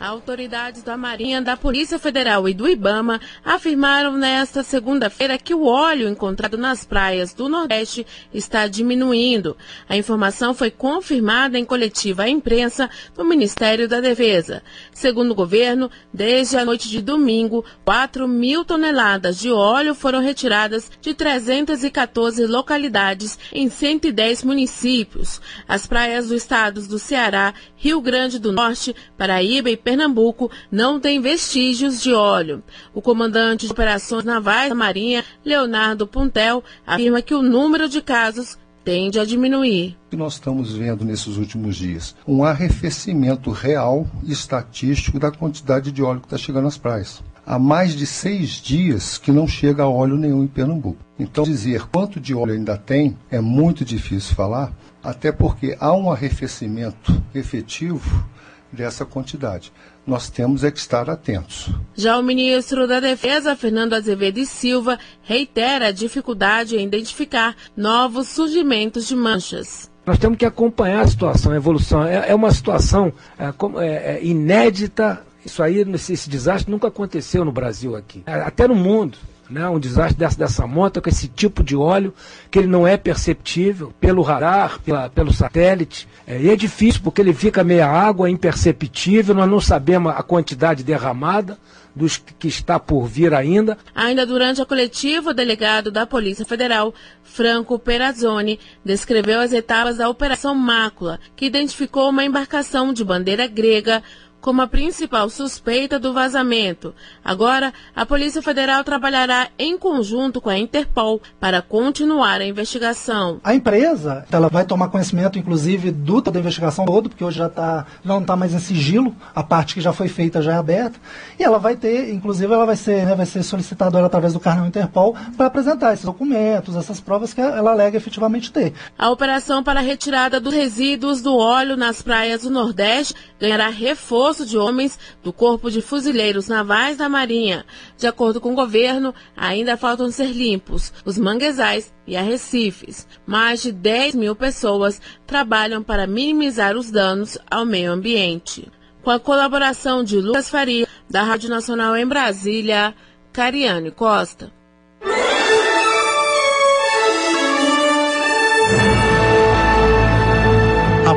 Autoridades 0.00 0.84
da 0.84 0.96
Marinha, 0.96 1.42
da 1.42 1.56
Polícia 1.56 1.98
Federal 1.98 2.48
e 2.48 2.54
do 2.54 2.68
Ibama 2.68 3.20
afirmaram 3.44 4.16
nesta 4.16 4.62
segunda-feira 4.62 5.36
que 5.36 5.52
o 5.52 5.64
óleo 5.64 6.08
encontrado 6.08 6.56
nas 6.56 6.84
praias 6.84 7.34
do 7.34 7.48
Nordeste 7.48 8.06
está 8.32 8.68
diminuindo. 8.68 9.56
A 9.88 9.96
informação 9.96 10.54
foi 10.54 10.70
confirmada 10.70 11.58
em 11.58 11.64
coletiva 11.64 12.22
à 12.22 12.28
imprensa 12.28 12.88
do 13.16 13.24
Ministério 13.24 13.88
da 13.88 14.00
Defesa. 14.00 14.62
Segundo 14.92 15.32
o 15.32 15.34
governo, 15.34 15.90
desde 16.14 16.56
a 16.56 16.64
noite 16.64 16.88
de 16.88 17.02
domingo, 17.02 17.64
4 17.84 18.28
mil 18.28 18.64
toneladas 18.64 19.36
de 19.38 19.50
óleo 19.50 19.96
foram 19.96 20.20
retiradas 20.20 20.90
de 21.00 21.12
314 21.12 22.46
localidades 22.46 23.36
em 23.52 23.68
110 23.68 24.44
municípios. 24.44 25.40
As 25.66 25.88
praias 25.88 26.28
dos 26.28 26.42
estados 26.42 26.86
do 26.86 27.00
Ceará, 27.00 27.52
Rio 27.76 28.00
Grande 28.00 28.38
do 28.38 28.52
Norte, 28.52 28.94
Paraíba 29.16 29.70
e 29.70 29.76
Pernambuco 29.88 30.50
não 30.70 31.00
tem 31.00 31.18
vestígios 31.18 32.02
de 32.02 32.12
óleo. 32.12 32.62
O 32.92 33.00
comandante 33.00 33.64
de 33.64 33.72
operações 33.72 34.22
navais 34.22 34.68
da 34.68 34.74
Marinha, 34.74 35.24
Leonardo 35.42 36.06
Puntel, 36.06 36.62
afirma 36.86 37.22
que 37.22 37.32
o 37.32 37.40
número 37.40 37.88
de 37.88 38.02
casos 38.02 38.58
tende 38.84 39.18
a 39.18 39.24
diminuir. 39.24 39.96
O 40.08 40.10
que 40.10 40.16
nós 40.16 40.34
estamos 40.34 40.74
vendo 40.74 41.06
nesses 41.06 41.38
últimos 41.38 41.74
dias? 41.74 42.14
Um 42.26 42.44
arrefecimento 42.44 43.50
real 43.50 44.06
e 44.24 44.30
estatístico 44.30 45.18
da 45.18 45.30
quantidade 45.30 45.90
de 45.90 46.02
óleo 46.02 46.20
que 46.20 46.26
está 46.26 46.36
chegando 46.36 46.68
às 46.68 46.76
praias. 46.76 47.22
Há 47.46 47.58
mais 47.58 47.96
de 47.96 48.04
seis 48.04 48.60
dias 48.60 49.16
que 49.16 49.32
não 49.32 49.48
chega 49.48 49.88
óleo 49.88 50.18
nenhum 50.18 50.44
em 50.44 50.48
Pernambuco. 50.48 51.02
Então, 51.18 51.44
dizer 51.44 51.86
quanto 51.86 52.20
de 52.20 52.34
óleo 52.34 52.52
ainda 52.52 52.76
tem 52.76 53.16
é 53.30 53.40
muito 53.40 53.86
difícil 53.86 54.36
falar, 54.36 54.70
até 55.02 55.32
porque 55.32 55.74
há 55.80 55.94
um 55.94 56.12
arrefecimento 56.12 57.22
efetivo 57.34 58.28
dessa 58.72 59.04
quantidade. 59.04 59.72
Nós 60.06 60.30
temos 60.30 60.64
é 60.64 60.70
que 60.70 60.78
estar 60.78 61.10
atentos. 61.10 61.70
Já 61.94 62.18
o 62.18 62.22
ministro 62.22 62.86
da 62.86 63.00
Defesa, 63.00 63.56
Fernando 63.56 63.94
Azevedo 63.94 64.38
e 64.38 64.46
Silva, 64.46 64.98
reitera 65.22 65.88
a 65.88 65.92
dificuldade 65.92 66.76
em 66.76 66.84
identificar 66.86 67.54
novos 67.76 68.28
surgimentos 68.28 69.06
de 69.06 69.14
manchas. 69.14 69.90
Nós 70.06 70.18
temos 70.18 70.38
que 70.38 70.46
acompanhar 70.46 71.02
a 71.02 71.06
situação, 71.06 71.52
a 71.52 71.56
evolução. 71.56 72.04
É, 72.04 72.30
é 72.30 72.34
uma 72.34 72.50
situação 72.50 73.12
é, 73.38 74.16
é, 74.16 74.24
inédita. 74.24 75.22
Isso 75.44 75.62
aí, 75.62 75.80
esse, 75.80 76.14
esse 76.14 76.30
desastre 76.30 76.70
nunca 76.70 76.88
aconteceu 76.88 77.44
no 77.44 77.52
Brasil 77.52 77.94
aqui, 77.94 78.22
até 78.26 78.66
no 78.66 78.74
mundo 78.74 79.18
né, 79.50 79.68
um 79.68 79.78
desastre 79.78 80.18
dessa, 80.18 80.38
dessa 80.38 80.66
monta 80.66 81.00
com 81.00 81.08
esse 81.08 81.28
tipo 81.28 81.62
de 81.62 81.74
óleo 81.74 82.12
que 82.50 82.58
ele 82.58 82.68
não 82.68 82.86
é 82.86 82.96
perceptível 82.96 83.92
pelo 84.00 84.22
radar, 84.22 84.80
pela, 84.80 85.08
pelo 85.08 85.32
satélite. 85.32 86.08
É, 86.26 86.40
e 86.40 86.50
é 86.50 86.56
difícil 86.56 87.00
porque 87.02 87.20
ele 87.20 87.32
fica 87.32 87.64
meia 87.64 87.88
água, 87.88 88.28
é 88.28 88.30
imperceptível, 88.30 89.34
nós 89.34 89.50
não 89.50 89.60
sabemos 89.60 90.12
a 90.14 90.22
quantidade 90.22 90.84
derramada 90.84 91.58
dos 91.98 92.16
que 92.16 92.46
está 92.46 92.78
por 92.78 93.06
vir 93.06 93.34
ainda. 93.34 93.76
Ainda 93.94 94.24
durante 94.24 94.62
a 94.62 94.66
coletiva, 94.66 95.30
o 95.30 95.34
delegado 95.34 95.90
da 95.90 96.06
Polícia 96.06 96.44
Federal, 96.44 96.94
Franco 97.24 97.78
Perazzoni, 97.78 98.60
descreveu 98.84 99.40
as 99.40 99.52
etapas 99.52 99.96
da 99.96 100.08
Operação 100.08 100.54
Mácula, 100.54 101.18
que 101.34 101.46
identificou 101.46 102.10
uma 102.10 102.24
embarcação 102.24 102.92
de 102.92 103.04
bandeira 103.04 103.46
grega 103.46 104.02
como 104.40 104.62
a 104.62 104.66
principal 104.66 105.28
suspeita 105.28 105.98
do 105.98 106.12
vazamento. 106.12 106.94
Agora, 107.24 107.72
a 107.94 108.06
Polícia 108.06 108.40
Federal 108.40 108.84
trabalhará 108.84 109.48
em 109.58 109.76
conjunto 109.78 110.40
com 110.40 110.50
a 110.50 110.58
Interpol 110.58 111.20
para 111.40 111.60
continuar 111.60 112.40
a 112.40 112.46
investigação. 112.46 113.40
A 113.42 113.54
empresa 113.54 114.24
ela 114.30 114.48
vai 114.48 114.64
tomar 114.64 114.88
conhecimento, 114.88 115.38
inclusive, 115.38 115.90
do 115.90 116.18
da 116.20 116.40
investigação 116.40 116.84
todo, 116.84 117.08
porque 117.08 117.22
hoje 117.22 117.38
já 117.38 117.48
tá, 117.48 117.86
não 118.04 118.20
está 118.20 118.36
mais 118.36 118.52
em 118.52 118.58
sigilo, 118.58 119.14
a 119.34 119.42
parte 119.42 119.74
que 119.74 119.80
já 119.80 119.92
foi 119.92 120.08
feita 120.08 120.42
já 120.42 120.54
é 120.54 120.56
aberta, 120.56 120.98
e 121.38 121.44
ela 121.44 121.58
vai 121.58 121.76
ter, 121.76 122.12
inclusive, 122.12 122.52
ela 122.52 122.66
vai 122.66 122.76
ser, 122.76 123.06
né, 123.06 123.14
vai 123.14 123.24
ser 123.24 123.42
solicitadora 123.42 124.06
através 124.06 124.32
do 124.32 124.40
carnel 124.40 124.66
Interpol 124.66 125.16
para 125.36 125.46
apresentar 125.46 125.94
esses 125.94 126.04
documentos, 126.04 126.74
essas 126.74 127.00
provas 127.00 127.32
que 127.32 127.40
ela 127.40 127.70
alega 127.70 127.96
efetivamente 127.96 128.52
ter. 128.52 128.74
A 128.98 129.10
operação 129.10 129.62
para 129.62 129.80
a 129.80 129.82
retirada 129.82 130.40
dos 130.40 130.52
resíduos 130.52 131.22
do 131.22 131.36
óleo 131.36 131.76
nas 131.76 132.02
praias 132.02 132.42
do 132.42 132.50
Nordeste 132.50 133.14
ganhará 133.40 133.68
reforço 133.68 134.27
reforço 134.28 134.44
de 134.44 134.58
homens 134.58 134.98
do 135.22 135.32
Corpo 135.32 135.70
de 135.70 135.80
Fuzileiros 135.80 136.48
Navais 136.48 136.98
da 136.98 137.08
Marinha. 137.08 137.64
De 137.96 138.06
acordo 138.06 138.40
com 138.40 138.52
o 138.52 138.54
governo, 138.54 139.14
ainda 139.34 139.76
faltam 139.76 140.10
ser 140.10 140.26
limpos 140.26 140.92
os 141.04 141.16
manguezais 141.16 141.92
e 142.06 142.14
arrecifes. 142.14 143.06
Mais 143.26 143.62
de 143.62 143.72
10 143.72 144.16
mil 144.16 144.36
pessoas 144.36 145.00
trabalham 145.26 145.82
para 145.82 146.06
minimizar 146.06 146.76
os 146.76 146.90
danos 146.90 147.38
ao 147.50 147.64
meio 147.64 147.90
ambiente. 147.90 148.70
Com 149.02 149.10
a 149.10 149.18
colaboração 149.18 150.04
de 150.04 150.20
Lucas 150.20 150.50
Faria, 150.50 150.86
da 151.08 151.22
Rádio 151.22 151.48
Nacional 151.48 151.96
em 151.96 152.06
Brasília, 152.06 152.94
Cariane 153.32 153.90
Costa. 153.90 154.52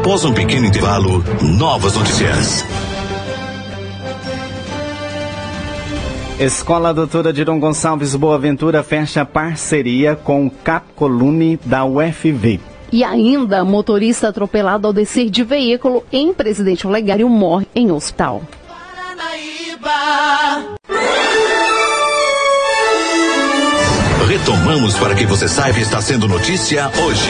Após 0.01 0.25
um 0.25 0.33
pequeno 0.33 0.65
intervalo, 0.65 1.23
novas 1.43 1.95
notícias. 1.95 2.65
Escola 6.41 6.91
Doutora 6.91 7.31
Diron 7.31 7.59
Gonçalves 7.59 8.15
Boaventura 8.15 8.81
fecha 8.81 9.23
parceria 9.23 10.15
com 10.15 10.49
Capcolune 10.49 11.59
da 11.63 11.85
UFV. 11.85 12.59
E 12.91 13.03
ainda, 13.03 13.63
motorista 13.63 14.29
atropelado 14.29 14.87
ao 14.87 14.93
descer 14.93 15.29
de 15.29 15.43
veículo 15.43 16.03
em 16.11 16.33
Presidente 16.33 16.87
Olegário 16.87 17.29
morre 17.29 17.67
em 17.75 17.91
hospital. 17.91 18.41
Paranaíba. 18.67 19.91
Retomamos 24.27 24.97
para 24.97 25.13
que 25.13 25.27
você 25.27 25.47
saiba 25.47 25.77
está 25.77 26.01
sendo 26.01 26.27
notícia 26.27 26.89
hoje. 27.05 27.29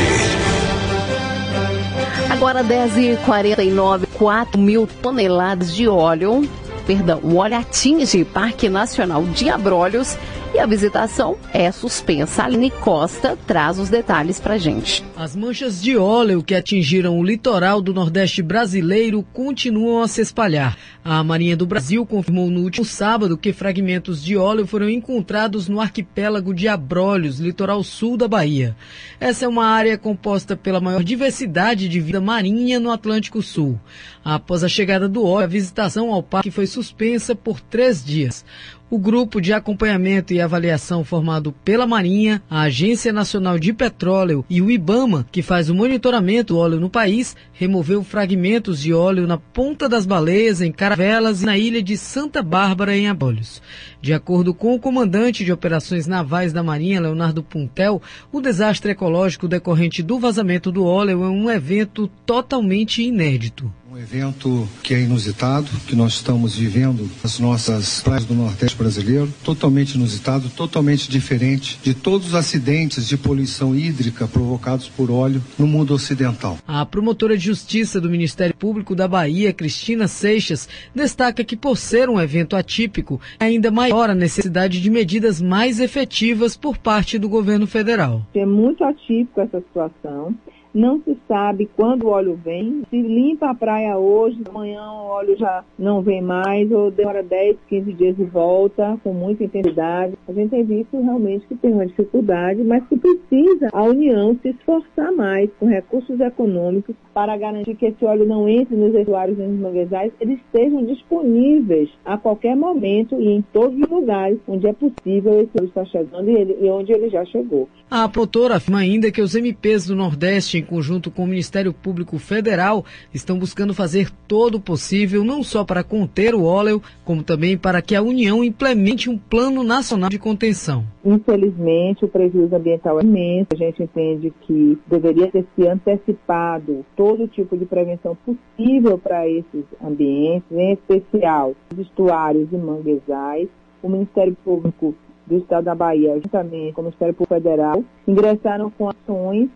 Agora 2.30 2.64
10h49, 2.64 4.08
4 4.18 4.58
mil 4.58 4.88
toneladas 5.02 5.76
de 5.76 5.90
óleo 5.90 6.50
perdão, 6.86 7.20
o 7.24 7.38
óleo 7.38 7.58
atinge 7.58 8.24
Parque 8.26 8.70
Nacional 8.70 9.24
de 9.24 9.50
Abrolhos 9.50 10.18
e 10.54 10.60
a 10.60 10.66
visitação 10.66 11.38
é 11.54 11.72
suspensa. 11.72 12.44
Aline 12.44 12.70
Costa 12.70 13.38
traz 13.48 13.80
os 13.80 13.90
detalhes 13.90 14.40
para 14.40 14.58
gente. 14.58 15.04
As 15.16 15.36
manchas 15.36 15.82
de 15.82 15.96
óleo 15.96 16.44
que 16.44 16.54
atingiram 16.54 17.18
o 17.18 17.24
litoral 17.24 17.82
do 17.82 17.94
Nordeste 17.94 18.42
brasileiro 18.42 19.24
continuam 19.34 20.02
a 20.02 20.08
se 20.08 20.22
espalhar. 20.22 20.78
A 21.04 21.24
Marinha 21.24 21.56
do 21.56 21.66
Brasil 21.66 22.06
confirmou 22.06 22.50
no 22.50 22.62
último 22.62 22.86
sábado 22.86 23.38
que 23.38 23.54
fragmentos 23.54 24.24
de 24.24 24.36
óleo 24.36 24.68
foram 24.68 24.90
encontrados 24.90 25.68
no 25.68 25.80
arquipélago 25.80 26.54
de 26.54 26.68
Abrolhos, 26.68 27.40
litoral 27.40 27.84
sul 27.84 28.18
da 28.18 28.28
Bahia. 28.28 28.76
Essa 29.20 29.46
é 29.46 29.48
uma 29.48 29.66
área 29.66 29.98
composta 29.98 30.56
pela 30.56 30.82
maior 30.82 31.04
diversidade 31.04 31.88
de 31.88 32.00
vida 32.00 32.20
marinha 32.20 32.80
no 32.80 32.92
Atlântico 32.92 33.42
Sul. 33.42 33.80
Após 34.24 34.64
a 34.64 34.70
chegada 34.70 35.08
do 35.08 35.26
óleo, 35.26 35.46
a 35.46 35.48
visitação 35.48 36.12
ao 36.14 36.22
parque 36.22 36.52
foi 36.52 36.68
suspensa 36.68 37.34
por 37.34 37.60
três 37.60 38.04
dias. 38.04 38.46
O 38.94 39.00
grupo 39.00 39.40
de 39.40 39.54
acompanhamento 39.54 40.34
e 40.34 40.42
avaliação 40.42 41.02
formado 41.06 41.54
pela 41.64 41.88
Marinha, 41.88 42.44
a 42.50 42.64
Agência 42.64 43.14
Nacional 43.14 43.58
de 43.58 43.72
Petróleo 43.72 44.44
e 44.50 44.62
o 44.62 44.70
IBAMA, 44.70 45.26
que 45.32 45.42
faz 45.42 45.70
o 45.70 45.74
monitoramento 45.74 46.54
do 46.54 46.60
óleo 46.60 46.78
no 46.78 46.90
país, 46.90 47.34
removeu 47.54 48.04
fragmentos 48.04 48.82
de 48.82 48.94
óleo 48.94 49.26
na 49.26 49.38
Ponta 49.38 49.88
das 49.88 50.06
Baleias, 50.06 50.60
em 50.60 50.74
Caravelas 50.74 51.42
e 51.42 51.46
na 51.46 51.58
ilha 51.58 51.82
de 51.82 51.96
Santa 51.96 52.44
Bárbara, 52.44 52.94
em 52.94 53.08
Abolhos. 53.08 53.62
De 54.02 54.14
acordo 54.14 54.54
com 54.54 54.76
o 54.76 54.80
comandante 54.80 55.46
de 55.46 55.54
operações 55.54 56.06
navais 56.06 56.52
da 56.52 56.62
Marinha, 56.62 57.00
Leonardo 57.00 57.42
Puntel, 57.42 58.02
o 58.30 58.42
desastre 58.42 58.92
ecológico 58.92 59.48
decorrente 59.48 60.04
do 60.04 60.20
vazamento 60.20 60.70
do 60.70 60.84
óleo 60.84 61.24
é 61.24 61.30
um 61.30 61.50
evento 61.50 62.10
totalmente 62.26 63.02
inédito 63.02 63.72
Um 63.92 63.98
evento 63.98 64.70
que 64.82 64.94
é 64.94 65.02
inusitado, 65.02 65.68
que 65.86 65.98
nós 65.98 66.14
estamos 66.14 66.56
vivendo 66.56 67.10
nas 67.22 67.38
nossas 67.42 68.02
praias 68.02 68.24
do 68.24 68.34
Nordeste 68.34 68.78
brasileiro, 68.78 69.28
totalmente 69.44 69.96
inusitado, 69.96 70.50
totalmente 70.50 71.12
diferente 71.12 71.78
de 71.84 71.94
todos 71.94 72.28
os 72.28 72.34
acidentes 72.34 73.06
de 73.06 73.18
poluição 73.18 73.76
hídrica 73.76 74.30
provocados 74.30 74.88
por 74.88 75.12
óleo 75.12 75.42
no 75.60 75.68
mundo 75.68 75.94
ocidental. 75.94 76.58
A 76.66 76.86
promotora 76.86 77.36
de 77.38 77.44
justiça 77.44 78.00
do 78.00 78.10
Ministério 78.10 78.56
Público 78.56 78.96
da 78.96 79.10
Bahia, 79.10 79.52
Cristina 79.52 80.08
Seixas, 80.08 80.70
destaca 80.96 81.44
que 81.44 81.58
por 81.58 81.78
ser 81.78 82.10
um 82.10 82.18
evento 82.18 82.56
atípico, 82.56 83.20
é 83.42 83.44
ainda 83.44 83.70
maior 83.72 84.10
a 84.10 84.16
necessidade 84.16 84.80
de 84.80 84.90
medidas 84.90 85.42
mais 85.42 85.82
efetivas 85.82 86.56
por 86.56 86.78
parte 86.78 87.20
do 87.20 87.28
governo 87.28 87.68
federal. 87.68 88.26
É 88.34 88.46
muito 88.46 88.86
atípico 88.86 89.42
essa 89.42 89.60
situação 89.60 90.34
não 90.74 91.02
se 91.02 91.18
sabe 91.28 91.70
quando 91.76 92.04
o 92.04 92.10
óleo 92.10 92.40
vem. 92.44 92.84
Se 92.90 93.02
limpa 93.02 93.50
a 93.50 93.56
praia 93.56 93.98
hoje, 93.98 94.42
amanhã 94.48 94.82
o 94.82 95.08
óleo 95.08 95.38
já 95.38 95.64
não 95.78 96.02
vem 96.02 96.22
mais, 96.22 96.72
ou 96.72 96.92
demora 96.92 97.24
10, 97.24 97.58
15 97.70 97.94
dias 97.94 98.20
e 98.20 98.24
volta 98.24 98.98
com 99.04 99.14
muita 99.14 99.44
intensidade. 99.44 100.14
A 100.28 100.34
gente 100.34 100.50
tem 100.50 100.64
visto 100.64 101.02
realmente 101.02 101.46
que 101.48 101.56
tem 101.56 101.74
uma 101.74 101.86
dificuldade, 101.86 102.64
mas 102.64 102.84
que 102.88 102.98
precisa 102.98 103.70
a 103.74 103.84
União 103.84 104.38
se 104.42 104.50
esforçar 104.50 105.12
mais 105.12 105.50
com 105.60 105.66
recursos 105.66 106.20
econômicos 106.20 106.96
para 107.14 107.36
garantir 107.38 107.76
que 107.76 107.88
esse 107.88 108.06
óleo 108.06 108.26
não 108.26 108.48
entre 108.48 108.76
nos 108.76 108.94
estuários 108.96 109.38
e 109.38 109.42
nos 109.42 109.60
manguezais, 109.60 110.12
eles 110.20 110.40
estejam 110.40 110.86
disponíveis 110.86 111.90
a 112.06 112.18
qualquer 112.18 112.56
momento 112.56 113.20
e 113.20 113.28
em 113.28 113.42
todos 113.54 113.78
os 113.78 113.90
lugares 113.90 114.40
onde 114.48 114.68
é 114.68 114.74
possível 114.74 115.42
esse 115.42 115.52
óleo 115.58 115.68
estar 115.68 115.86
chegando 115.86 116.30
e, 116.30 116.36
ele, 116.36 116.58
e 116.62 116.70
onde 116.70 116.92
ele 116.94 117.10
já 117.10 117.26
chegou. 117.26 117.68
A 117.90 118.08
produtora 118.08 118.56
afirma 118.56 118.80
ainda 118.80 119.12
que 119.12 119.22
os 119.22 119.36
MPs 119.36 119.88
do 119.88 119.96
Nordeste 119.96 120.61
em 120.62 120.66
conjunto 120.66 121.12
com 121.12 121.24
o 121.24 121.28
Ministério 121.28 121.74
Público 121.74 122.18
Federal, 122.18 122.86
estão 123.14 123.38
buscando 123.38 123.74
fazer 123.74 124.10
todo 124.28 124.56
o 124.56 124.62
possível, 124.62 125.24
não 125.24 125.44
só 125.44 125.64
para 125.66 125.84
conter 125.84 126.34
o 126.34 126.44
óleo, 126.44 126.82
como 127.04 127.24
também 127.24 127.58
para 127.58 127.82
que 127.82 127.96
a 127.96 128.02
União 128.02 128.44
implemente 128.44 129.10
um 129.10 129.18
plano 129.18 129.64
nacional 129.64 130.10
de 130.10 130.20
contenção. 130.20 130.86
Infelizmente, 131.04 132.06
o 132.06 132.08
prejuízo 132.08 132.56
ambiental 132.56 133.00
é 133.00 133.04
imenso. 133.04 133.48
A 133.54 133.56
gente 133.56 133.84
entende 133.84 134.32
que 134.42 134.78
deveria 134.88 135.32
ter 135.32 135.46
se 135.56 135.68
antecipado 135.68 136.86
todo 136.96 137.28
tipo 137.28 137.58
de 137.58 137.66
prevenção 137.66 138.16
possível 138.26 138.98
para 138.98 139.28
esses 139.28 139.66
ambientes, 139.84 140.50
em 140.52 140.74
especial 140.74 141.54
os 141.74 141.80
estuários 141.80 142.48
e 142.52 142.58
manguezais. 142.58 143.50
O 143.82 143.90
Ministério 143.90 144.38
Público 144.44 144.94
do 145.26 145.38
Estado 145.38 145.66
da 145.66 145.76
Bahia, 145.76 146.20
juntamente 146.22 146.74
com 146.74 146.82
o 146.82 146.84
Ministério 146.86 147.14
Público 147.14 147.34
Federal, 147.34 147.84
ingressaram 148.08 148.70
com 148.70 148.90
ações 148.90 149.50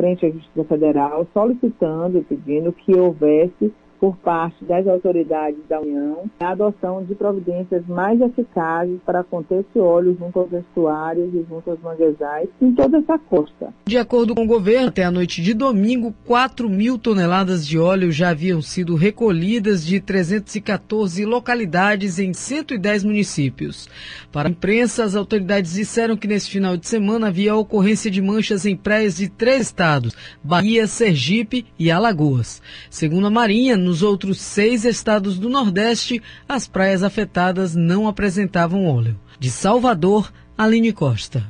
frente 0.00 0.24
à 0.24 0.30
Justiça 0.30 0.64
Federal, 0.64 1.26
solicitando 1.34 2.16
e 2.16 2.22
pedindo 2.22 2.72
que 2.72 2.98
houvesse 2.98 3.70
por 4.00 4.16
parte 4.16 4.64
das 4.64 4.86
autoridades 4.86 5.60
da 5.68 5.78
União 5.78 6.24
a 6.40 6.50
adoção 6.50 7.04
de 7.04 7.14
providências 7.14 7.86
mais 7.86 8.18
eficazes 8.20 8.98
para 9.04 9.22
conter 9.22 9.60
esse 9.60 9.78
óleo 9.78 10.16
junto 10.18 10.40
aos 10.40 10.52
estuários 10.52 11.32
e 11.34 11.44
junto 11.48 11.70
aos 11.70 11.80
manguezais 11.80 12.48
em 12.60 12.72
toda 12.74 12.98
essa 12.98 13.18
costa. 13.18 13.72
De 13.84 13.98
acordo 13.98 14.34
com 14.34 14.44
o 14.44 14.46
governo, 14.46 14.88
até 14.88 15.04
a 15.04 15.10
noite 15.10 15.42
de 15.42 15.52
domingo, 15.52 16.14
4 16.24 16.68
mil 16.68 16.98
toneladas 16.98 17.66
de 17.66 17.78
óleo 17.78 18.10
já 18.10 18.30
haviam 18.30 18.62
sido 18.62 18.94
recolhidas 18.94 19.84
de 19.84 20.00
314 20.00 21.24
localidades 21.26 22.18
em 22.18 22.32
110 22.32 23.04
municípios. 23.04 23.88
Para 24.32 24.48
a 24.48 24.50
imprensa, 24.50 25.04
as 25.04 25.14
autoridades 25.14 25.74
disseram 25.74 26.16
que 26.16 26.26
nesse 26.26 26.50
final 26.50 26.76
de 26.76 26.88
semana 26.88 27.28
havia 27.28 27.54
ocorrência 27.54 28.10
de 28.10 28.22
manchas 28.22 28.64
em 28.64 28.76
praias 28.76 29.16
de 29.16 29.28
três 29.28 29.62
estados, 29.62 30.14
Bahia, 30.42 30.86
Sergipe 30.86 31.66
e 31.78 31.90
Alagoas. 31.90 32.62
Segundo 32.88 33.26
a 33.26 33.30
Marinha, 33.30 33.76
nos 33.90 34.04
outros 34.04 34.40
seis 34.40 34.84
estados 34.84 35.36
do 35.36 35.48
Nordeste, 35.48 36.22
as 36.48 36.68
praias 36.68 37.02
afetadas 37.02 37.74
não 37.74 38.06
apresentavam 38.06 38.86
óleo. 38.86 39.18
De 39.36 39.50
Salvador, 39.50 40.32
Aline 40.56 40.92
Costa. 40.92 41.44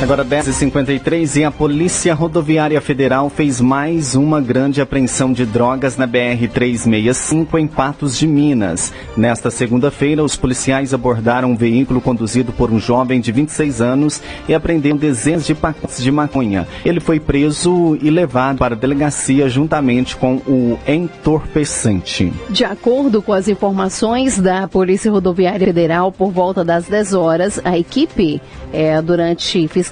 Agora 0.00 0.24
10h53 0.24 1.40
e 1.40 1.44
a 1.44 1.50
Polícia 1.50 2.14
Rodoviária 2.14 2.80
Federal 2.80 3.28
fez 3.28 3.60
mais 3.60 4.14
uma 4.14 4.40
grande 4.40 4.80
apreensão 4.80 5.32
de 5.32 5.44
drogas 5.44 5.96
na 5.96 6.06
BR-365 6.06 7.58
em 7.58 7.66
Patos 7.66 8.16
de 8.16 8.24
Minas. 8.24 8.92
Nesta 9.16 9.50
segunda-feira, 9.50 10.22
os 10.22 10.36
policiais 10.36 10.94
abordaram 10.94 11.50
um 11.50 11.56
veículo 11.56 12.00
conduzido 12.00 12.52
por 12.52 12.70
um 12.70 12.78
jovem 12.78 13.20
de 13.20 13.32
26 13.32 13.80
anos 13.80 14.22
e 14.48 14.54
apreenderam 14.54 14.96
dezenas 14.96 15.44
de 15.44 15.52
pacotes 15.52 16.00
de 16.00 16.12
maconha. 16.12 16.68
Ele 16.84 17.00
foi 17.00 17.18
preso 17.18 17.98
e 18.00 18.08
levado 18.08 18.58
para 18.58 18.76
a 18.76 18.78
delegacia 18.78 19.48
juntamente 19.48 20.16
com 20.16 20.36
o 20.46 20.78
entorpecente. 20.86 22.32
De 22.48 22.64
acordo 22.64 23.20
com 23.20 23.32
as 23.32 23.48
informações 23.48 24.38
da 24.38 24.68
Polícia 24.68 25.10
Rodoviária 25.10 25.66
Federal, 25.66 26.12
por 26.12 26.30
volta 26.30 26.64
das 26.64 26.86
10 26.86 27.14
horas, 27.14 27.60
a 27.64 27.76
equipe, 27.76 28.40
é, 28.72 29.02
durante 29.02 29.66
fiscalização 29.66 29.87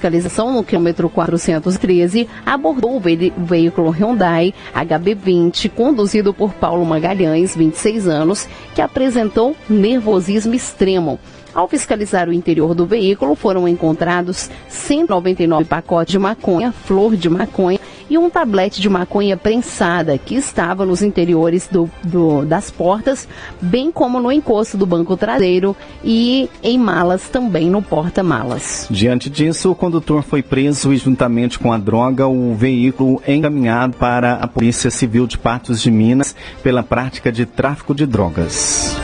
no 0.52 0.64
quilômetro 0.64 1.08
413, 1.08 2.28
abordou 2.44 2.96
o 2.96 3.00
ve 3.00 3.32
veículo 3.36 3.90
Hyundai 3.90 4.54
HB20, 4.74 5.70
conduzido 5.70 6.32
por 6.32 6.52
Paulo 6.54 6.84
Magalhães, 6.84 7.56
26 7.56 8.06
anos, 8.06 8.48
que 8.74 8.82
apresentou 8.82 9.56
nervosismo 9.68 10.54
extremo. 10.54 11.18
Ao 11.56 11.66
fiscalizar 11.66 12.28
o 12.28 12.34
interior 12.34 12.74
do 12.74 12.84
veículo, 12.84 13.34
foram 13.34 13.66
encontrados 13.66 14.50
199 14.68 15.64
pacotes 15.64 16.12
de 16.12 16.18
maconha, 16.18 16.70
flor 16.70 17.16
de 17.16 17.30
maconha 17.30 17.80
e 18.10 18.18
um 18.18 18.28
tablete 18.28 18.78
de 18.78 18.90
maconha 18.90 19.38
prensada 19.38 20.18
que 20.18 20.34
estava 20.34 20.84
nos 20.84 21.00
interiores 21.00 21.66
do, 21.66 21.90
do, 22.04 22.44
das 22.44 22.70
portas, 22.70 23.26
bem 23.58 23.90
como 23.90 24.20
no 24.20 24.30
encosto 24.30 24.76
do 24.76 24.84
banco 24.84 25.16
traseiro 25.16 25.74
e 26.04 26.50
em 26.62 26.76
malas 26.76 27.30
também 27.30 27.70
no 27.70 27.80
porta-malas. 27.80 28.86
Diante 28.90 29.30
disso, 29.30 29.70
o 29.70 29.74
condutor 29.74 30.22
foi 30.22 30.42
preso 30.42 30.92
e, 30.92 30.98
juntamente 30.98 31.58
com 31.58 31.72
a 31.72 31.78
droga, 31.78 32.26
o 32.26 32.54
veículo 32.54 33.22
encaminhado 33.26 33.96
para 33.96 34.34
a 34.34 34.46
Polícia 34.46 34.90
Civil 34.90 35.26
de 35.26 35.38
Patos 35.38 35.80
de 35.80 35.90
Minas 35.90 36.36
pela 36.62 36.82
prática 36.82 37.32
de 37.32 37.46
tráfico 37.46 37.94
de 37.94 38.04
drogas. 38.04 38.94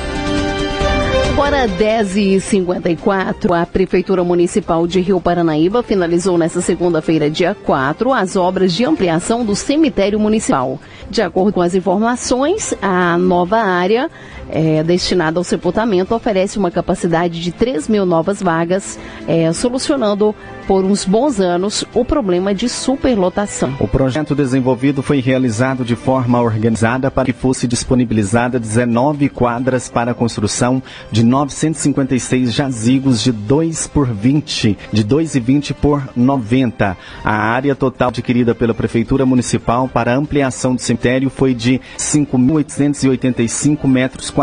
Agora 1.33 1.67
10h54, 1.67 3.59
a 3.59 3.65
Prefeitura 3.65 4.23
Municipal 4.23 4.87
de 4.87 5.01
Rio 5.01 5.19
Paranaíba 5.19 5.83
finalizou 5.83 6.37
nesta 6.37 6.61
segunda-feira, 6.61 7.31
dia 7.31 7.57
4, 7.65 8.13
as 8.13 8.37
obras 8.37 8.71
de 8.75 8.85
ampliação 8.85 9.43
do 9.43 9.57
cemitério 9.57 10.21
municipal. 10.21 10.79
De 11.09 11.23
acordo 11.23 11.51
com 11.51 11.63
as 11.63 11.75
informações, 11.75 12.75
a 12.83 13.17
nova 13.17 13.57
área 13.57 14.11
é, 14.49 14.83
destinada 14.83 15.39
ao 15.39 15.45
sepultamento 15.45 16.15
oferece 16.15 16.59
uma 16.59 16.71
capacidade 16.71 17.41
de 17.41 17.53
3 17.53 17.89
mil 17.89 18.05
novas 18.05 18.43
vagas, 18.43 18.99
é, 19.27 19.53
solucionando 19.53 20.35
por 20.67 20.85
uns 20.85 21.05
bons 21.05 21.41
anos 21.41 21.85
o 21.93 22.05
problema 22.05 22.55
de 22.55 22.69
superlotação. 22.69 23.75
O 23.81 23.89
projeto 23.89 24.35
desenvolvido 24.35 25.03
foi 25.03 25.21
realizado 25.21 25.85
de 25.85 25.97
forma 25.97 26.41
organizada 26.41 27.11
para 27.11 27.25
que 27.27 27.33
fosse 27.33 27.67
disponibilizada 27.67 28.59
19 28.59 29.29
quadras 29.29 29.89
para 29.89 30.13
a 30.13 30.15
construção 30.15 30.83
de 31.11 31.25
956 31.25 32.53
jazigos 32.53 33.23
de 33.23 33.33
2 33.33 33.87
por 33.89 34.07
20, 34.07 34.79
de 34.93 35.05
2,20 35.05 35.75
por 35.75 36.03
90. 36.15 36.97
A 37.25 37.33
área 37.33 37.75
total 37.75 38.09
adquirida 38.09 38.55
pela 38.55 38.75
Prefeitura 38.75 39.27
Municipal 39.27 39.89
para 39.89 40.15
ampliação 40.15 40.75
do 40.75 40.81
cemitério 40.81 41.31
foi 41.31 41.55
de 41.55 41.81
5.885 41.99 43.87
metros 43.87 44.31
quadrados, 44.31 44.42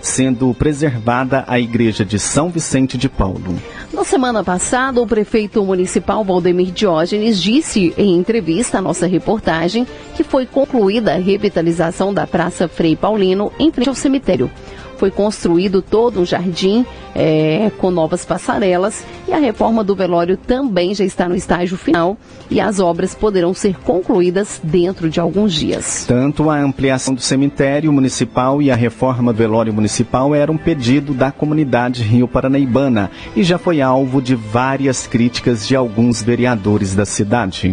sendo 0.00 0.52
preservada 0.54 1.44
a 1.46 1.58
igreja 1.58 2.04
de 2.04 2.18
São 2.18 2.48
Vicente 2.48 2.96
de 2.96 3.08
Paulo. 3.08 3.56
Na 3.92 4.04
semana 4.04 4.42
passada, 4.42 5.00
o 5.00 5.06
prefeito 5.06 5.64
municipal 5.64 6.24
Valdemir 6.24 6.72
Diógenes 6.72 7.40
disse 7.40 7.94
em 7.96 8.16
entrevista 8.16 8.78
à 8.78 8.82
nossa 8.82 9.06
reportagem 9.06 9.86
que 10.14 10.24
foi 10.24 10.46
concluída 10.46 11.14
a 11.14 11.18
revitalização 11.18 12.12
da 12.12 12.26
Praça 12.26 12.66
Frei 12.66 12.96
Paulino 12.96 13.52
em 13.58 13.70
frente 13.70 13.88
ao 13.88 13.94
cemitério. 13.94 14.50
Foi 14.96 15.10
construído 15.10 15.82
todo 15.82 16.20
um 16.20 16.24
jardim 16.24 16.84
é, 17.14 17.70
com 17.78 17.90
novas 17.90 18.24
passarelas 18.24 19.04
e 19.28 19.32
a 19.32 19.38
reforma 19.38 19.84
do 19.84 19.94
velório 19.94 20.36
também 20.36 20.94
já 20.94 21.04
está 21.04 21.28
no 21.28 21.36
estágio 21.36 21.76
final 21.76 22.16
e 22.50 22.60
as 22.60 22.80
obras 22.80 23.14
poderão 23.14 23.54
ser 23.54 23.78
concluídas 23.80 24.60
dentro 24.62 25.08
de 25.08 25.20
alguns 25.20 25.52
dias. 25.52 26.04
Tanto 26.06 26.50
a 26.50 26.58
ampliação 26.58 27.14
do 27.14 27.20
cemitério 27.20 27.92
municipal 27.92 28.60
e 28.60 28.70
a 28.70 28.74
reforma 28.74 29.32
do 29.32 29.38
velório 29.38 29.72
municipal 29.72 30.34
eram 30.34 30.54
um 30.54 30.58
pedido 30.58 31.14
da 31.14 31.30
comunidade 31.30 32.02
Rio 32.02 32.28
Paranaibana 32.28 33.10
e 33.36 33.42
já 33.42 33.58
foi 33.58 33.80
alvo 33.80 34.20
de 34.20 34.34
várias 34.34 35.06
críticas 35.06 35.66
de 35.66 35.76
alguns 35.76 36.22
vereadores 36.22 36.94
da 36.94 37.04
cidade. 37.04 37.72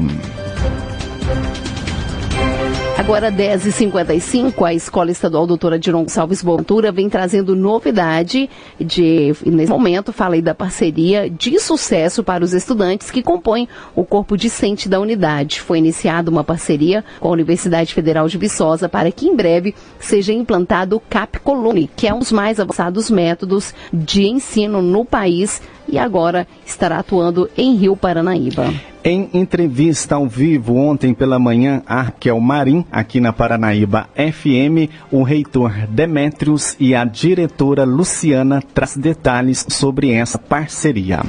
Agora 3.01 3.31
10h55, 3.31 4.63
a 4.63 4.75
Escola 4.75 5.09
Estadual 5.09 5.47
Doutora 5.47 5.79
Diron 5.79 6.07
Salves 6.07 6.43
Boaventura 6.43 6.91
vem 6.91 7.09
trazendo 7.09 7.55
novidade 7.55 8.47
de, 8.79 9.33
nesse 9.43 9.71
momento, 9.71 10.13
falei 10.13 10.39
da 10.39 10.53
parceria 10.53 11.27
de 11.27 11.59
sucesso 11.59 12.23
para 12.23 12.43
os 12.43 12.53
estudantes 12.53 13.09
que 13.09 13.23
compõem 13.23 13.67
o 13.95 14.05
corpo 14.05 14.37
discente 14.37 14.87
da 14.87 14.99
unidade. 14.99 15.61
Foi 15.61 15.79
iniciada 15.79 16.29
uma 16.29 16.43
parceria 16.43 17.03
com 17.19 17.29
a 17.29 17.31
Universidade 17.31 17.91
Federal 17.91 18.27
de 18.27 18.37
Viçosa 18.37 18.87
para 18.87 19.11
que 19.11 19.25
em 19.25 19.35
breve 19.35 19.73
seja 19.99 20.31
implantado 20.31 20.95
o 20.95 20.99
CAP 20.99 21.39
Colune, 21.39 21.89
que 21.95 22.07
é 22.07 22.13
um 22.13 22.19
dos 22.19 22.31
mais 22.31 22.59
avançados 22.59 23.09
métodos 23.09 23.73
de 23.91 24.27
ensino 24.27 24.79
no 24.79 25.03
país 25.03 25.59
e 25.87 25.97
agora 25.97 26.47
estará 26.65 26.99
atuando 26.99 27.49
em 27.57 27.75
Rio 27.75 27.95
Paranaíba. 27.95 28.73
Em 29.03 29.29
entrevista 29.33 30.15
ao 30.15 30.27
vivo 30.27 30.75
ontem 30.75 31.13
pela 31.13 31.39
manhã, 31.39 31.81
a 31.87 31.99
Arquel 31.99 32.39
Marim, 32.39 32.85
aqui 32.91 33.19
na 33.19 33.33
Paranaíba 33.33 34.07
FM, 34.15 34.91
o 35.11 35.23
reitor 35.23 35.71
Demétrios 35.87 36.75
e 36.79 36.93
a 36.93 37.03
diretora 37.03 37.83
Luciana 37.83 38.61
traz 38.73 38.95
detalhes 38.95 39.65
sobre 39.69 40.11
essa 40.11 40.37
parceria. 40.37 41.19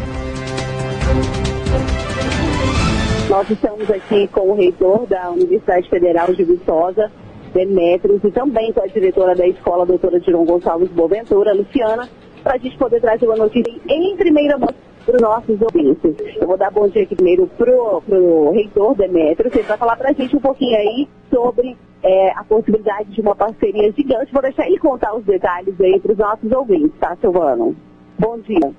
Nós 3.32 3.48
estamos 3.48 3.90
aqui 3.90 4.28
com 4.28 4.50
o 4.50 4.54
reitor 4.54 5.06
da 5.06 5.30
Universidade 5.30 5.88
Federal 5.88 6.34
de 6.34 6.44
Viçosa, 6.44 7.10
Demétrios, 7.54 8.22
e 8.22 8.30
também 8.30 8.70
com 8.74 8.82
a 8.82 8.86
diretora 8.86 9.34
da 9.34 9.46
escola, 9.46 9.86
doutora 9.86 10.20
Diron 10.20 10.44
Gonçalves 10.44 10.90
Boaventura, 10.90 11.54
Luciana, 11.54 12.08
para 12.42 12.54
a 12.54 12.58
gente 12.58 12.76
poder 12.76 13.00
trazer 13.00 13.26
uma 13.26 13.36
notícia 13.36 13.72
em 13.88 14.16
primeira 14.16 14.58
mão 14.58 14.68
para 15.04 15.16
os 15.16 15.22
nossos 15.22 15.60
ouvintes. 15.60 16.14
Eu 16.40 16.46
vou 16.46 16.56
dar 16.56 16.70
bom 16.70 16.88
dia 16.88 17.02
aqui 17.02 17.14
primeiro 17.14 17.46
para 17.56 17.70
o 17.72 18.50
reitor 18.50 18.94
Demetrio, 18.96 19.50
ele 19.52 19.62
vai 19.62 19.76
falar 19.76 19.96
para 19.96 20.10
a 20.10 20.12
gente 20.12 20.36
um 20.36 20.40
pouquinho 20.40 20.76
aí 20.76 21.08
sobre 21.30 21.76
é, 22.02 22.30
a 22.32 22.44
possibilidade 22.44 23.10
de 23.10 23.20
uma 23.20 23.34
parceria 23.34 23.90
gigante. 23.92 24.32
Vou 24.32 24.42
deixar 24.42 24.66
ele 24.66 24.78
contar 24.78 25.14
os 25.14 25.24
detalhes 25.24 25.80
aí 25.80 25.98
para 26.00 26.12
os 26.12 26.18
nossos 26.18 26.52
ouvintes, 26.52 26.92
tá, 27.00 27.16
Silvano? 27.20 27.74
Bom 28.18 28.38
dia. 28.38 28.72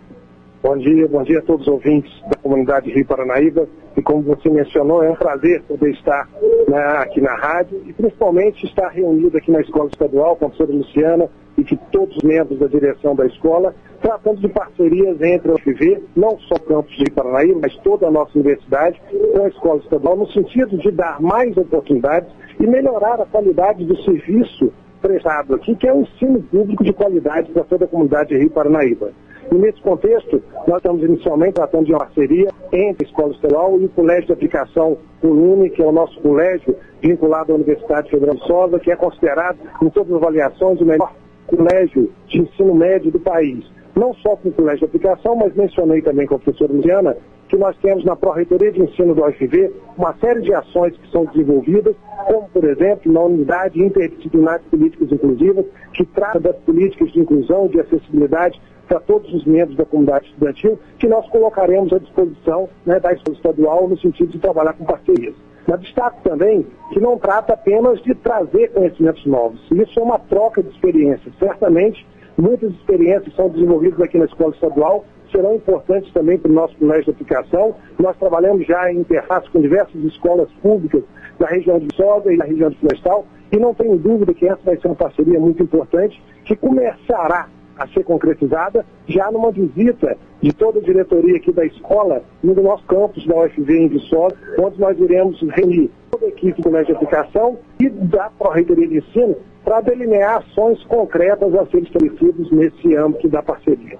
Bom 0.62 0.78
dia, 0.78 1.08
bom 1.10 1.24
dia 1.24 1.40
a 1.40 1.42
todos 1.42 1.68
os 1.68 1.74
ouvintes 1.74 2.10
da 2.30 2.38
comunidade 2.38 2.90
Rio 2.90 3.06
Paranaíba. 3.06 3.68
E 3.98 4.02
como 4.02 4.22
você 4.24 4.50
mencionou, 4.50 5.04
é 5.04 5.12
um 5.12 5.16
prazer 5.16 5.62
poder 5.64 5.92
estar 5.92 6.28
né, 6.70 6.82
aqui 7.00 7.20
na 7.20 7.36
rádio 7.36 7.82
e 7.86 7.92
principalmente 7.92 8.66
estar 8.66 8.88
reunido 8.88 9.38
aqui 9.38 9.52
na 9.52 9.60
Escola 9.60 9.90
Estadual 9.90 10.38
com 10.38 10.46
a 10.46 10.50
professora 10.50 10.78
Luciana 10.78 11.30
e 11.58 11.64
que 11.64 11.78
todos 11.92 12.16
os 12.18 12.24
membros 12.24 12.60
da 12.60 12.68
direção 12.68 13.16
da 13.16 13.26
escola, 13.26 13.76
tratando 14.02 14.42
de 14.42 14.50
parcerias 14.50 15.22
entre 15.22 15.52
a 15.52 15.56
UFV, 15.56 16.04
não 16.16 16.38
só 16.40 16.56
o 16.56 16.60
campus 16.60 16.96
de 16.98 17.12
Paranaíba, 17.12 17.60
mas 17.62 17.76
toda 17.78 18.08
a 18.08 18.12
nossa 18.12 18.32
universidade, 18.38 19.02
com 19.34 19.44
a 19.44 19.48
Escola 19.48 19.80
Estadual, 19.80 20.18
no 20.18 20.28
sentido 20.32 20.78
de 20.78 20.92
dar 20.92 21.22
mais 21.22 21.56
oportunidades 21.56 22.30
e 22.60 22.68
melhorar 22.68 23.22
a 23.22 23.26
qualidade 23.26 23.86
do 23.86 23.96
serviço 24.04 24.72
prestado 25.02 25.56
aqui, 25.56 25.76
que 25.76 25.88
é 25.88 25.94
um 25.94 26.02
ensino 26.02 26.42
público 26.44 26.84
de 26.84 26.94
qualidade 26.94 27.52
para 27.52 27.64
toda 27.66 27.86
a 27.86 27.88
comunidade 27.88 28.30
de 28.30 28.38
Rio 28.38 28.50
Paranaíba. 28.50 29.12
E 29.52 29.56
nesse 29.56 29.82
contexto, 29.82 30.42
nós 30.66 30.78
estamos 30.78 31.04
inicialmente 31.04 31.54
tratando 31.54 31.86
de 31.86 31.92
uma 31.92 32.00
parceria 32.00 32.50
entre 32.72 33.06
a 33.06 33.10
Escola 33.10 33.34
Estadual 33.34 33.80
e 33.80 33.86
o 33.86 33.90
Colégio 33.90 34.28
de 34.28 34.34
Aplicação 34.34 34.98
Colune, 35.22 35.70
que 35.70 35.82
é 35.82 35.86
o 35.86 35.92
nosso 35.92 36.20
colégio 36.22 36.76
vinculado 37.02 37.52
à 37.52 37.56
Universidade 37.56 38.10
Federal 38.10 38.36
de 38.36 38.48
Sousa, 38.48 38.80
que 38.80 38.90
é 38.90 38.96
considerado, 38.96 39.58
em 39.84 39.90
todas 39.90 40.12
as 40.12 40.22
avaliações, 40.22 40.80
o 40.80 40.86
melhor 40.86 41.14
colégio 41.48 42.12
de 42.28 42.42
ensino 42.42 42.74
médio 42.74 43.12
do 43.12 43.20
país. 43.20 43.66
Não 43.96 44.14
só 44.16 44.36
com 44.36 44.50
o 44.50 44.54
colégio 44.54 44.80
de 44.80 44.86
aplicação, 44.86 45.36
mas 45.36 45.54
mencionei 45.56 46.02
também 46.02 46.26
com 46.26 46.36
a 46.36 46.40
professora 46.40 46.74
Luciana 46.74 47.16
que 47.54 47.58
nós 47.58 47.78
temos 47.78 48.04
na 48.04 48.16
Pró-Reitoria 48.16 48.72
de 48.72 48.82
Ensino 48.82 49.14
do 49.14 49.24
UFV 49.24 49.72
uma 49.96 50.16
série 50.16 50.42
de 50.42 50.52
ações 50.54 50.98
que 50.98 51.12
são 51.12 51.26
desenvolvidas, 51.26 51.96
como, 52.26 52.50
por 52.50 52.64
exemplo, 52.64 53.12
na 53.12 53.22
Unidade 53.22 53.80
Interdisciplinar 53.80 54.60
de 54.60 54.66
Políticas 54.70 55.12
Inclusivas, 55.12 55.66
que 55.94 56.04
trata 56.04 56.40
das 56.40 56.56
políticas 56.62 57.12
de 57.12 57.20
inclusão, 57.20 57.68
de 57.68 57.80
acessibilidade 57.80 58.60
para 58.88 59.00
todos 59.02 59.32
os 59.32 59.46
membros 59.46 59.78
da 59.78 59.86
comunidade 59.86 60.26
estudantil, 60.30 60.80
que 60.98 61.08
nós 61.08 61.30
colocaremos 61.30 61.94
à 61.94 62.00
disposição 62.00 62.68
né, 62.86 63.00
da 63.00 63.14
escola 63.14 63.38
estadual 63.38 63.88
no 63.88 64.00
sentido 64.00 64.32
de 64.32 64.40
trabalhar 64.40 64.74
com 64.74 64.86
parcerias. 64.86 65.36
Mas 65.68 65.80
destaco 65.82 66.22
também 66.24 66.66
que 66.92 67.00
não 67.00 67.18
trata 67.18 67.54
apenas 67.54 68.02
de 68.02 68.14
trazer 68.16 68.72
conhecimentos 68.74 69.26
novos. 69.26 69.62
Isso 69.72 70.00
é 70.00 70.04
uma 70.04 70.20
troca 70.20 70.62
de 70.62 70.70
experiências. 70.70 71.34
Certamente, 71.40 72.06
muitas 72.38 72.72
experiências 72.72 73.34
são 73.36 73.50
desenvolvidas 73.50 74.00
aqui 74.02 74.18
na 74.18 74.26
escola 74.26 74.54
estadual, 74.54 75.06
serão 75.32 75.56
importantes 75.56 76.12
também 76.14 76.38
para 76.38 76.52
o 76.52 76.54
nosso 76.54 76.76
colégio 76.78 77.06
de 77.06 77.12
aplicação. 77.12 77.76
Nós 78.00 78.16
trabalhamos 78.18 78.68
já 78.68 78.92
em 78.92 79.00
interface 79.00 79.50
com 79.50 79.62
diversas 79.62 80.02
escolas 80.04 80.50
públicas 80.62 81.04
da 81.40 81.48
região 81.48 81.80
de 81.80 81.94
Sosa 81.96 82.32
e 82.32 82.38
da 82.38 82.46
região 82.46 82.70
de 82.70 82.78
Florestal, 82.78 83.26
e 83.52 83.58
não 83.58 83.74
tenho 83.74 83.98
dúvida 83.98 84.34
que 84.34 84.48
essa 84.48 84.62
vai 84.64 84.78
ser 84.78 84.88
uma 84.88 84.96
parceria 84.96 85.40
muito 85.40 85.64
importante 85.64 86.22
que 86.46 86.56
começará 86.56 87.48
a 87.78 87.88
ser 87.88 88.04
concretizada 88.04 88.86
já 89.08 89.32
numa 89.32 89.52
visita 89.52 90.18
de 90.42 90.52
toda 90.54 90.80
a 90.80 90.82
diretoria 90.82 91.38
aqui 91.38 91.52
da 91.52 91.66
escola 91.66 92.24
no 92.44 92.54
nosso 92.62 92.84
campus 92.86 93.26
da 93.26 93.36
UFV 93.36 93.78
em 93.78 93.88
Viçosa, 93.88 94.36
onde 94.60 94.80
nós 94.80 95.00
iremos 95.00 95.42
reunir 95.52 95.90
toda 96.12 96.26
a 96.26 96.30
equipe 96.30 96.62
do 96.62 96.64
Colégio 96.64 96.88
de 96.88 96.94
Aplicação 96.94 97.58
e 97.80 97.90
da 97.90 98.30
Pró-Reitoria 98.38 98.88
de 98.88 98.98
Ensino 98.98 99.36
para 99.64 99.82
delinear 99.82 100.38
ações 100.38 100.84
concretas 100.86 101.56
a 101.56 101.66
serem 101.68 101.84
estabelecidas 101.84 102.52
nesse 102.52 102.96
âmbito 102.96 103.30
da 103.30 103.42
parceria. 103.42 103.98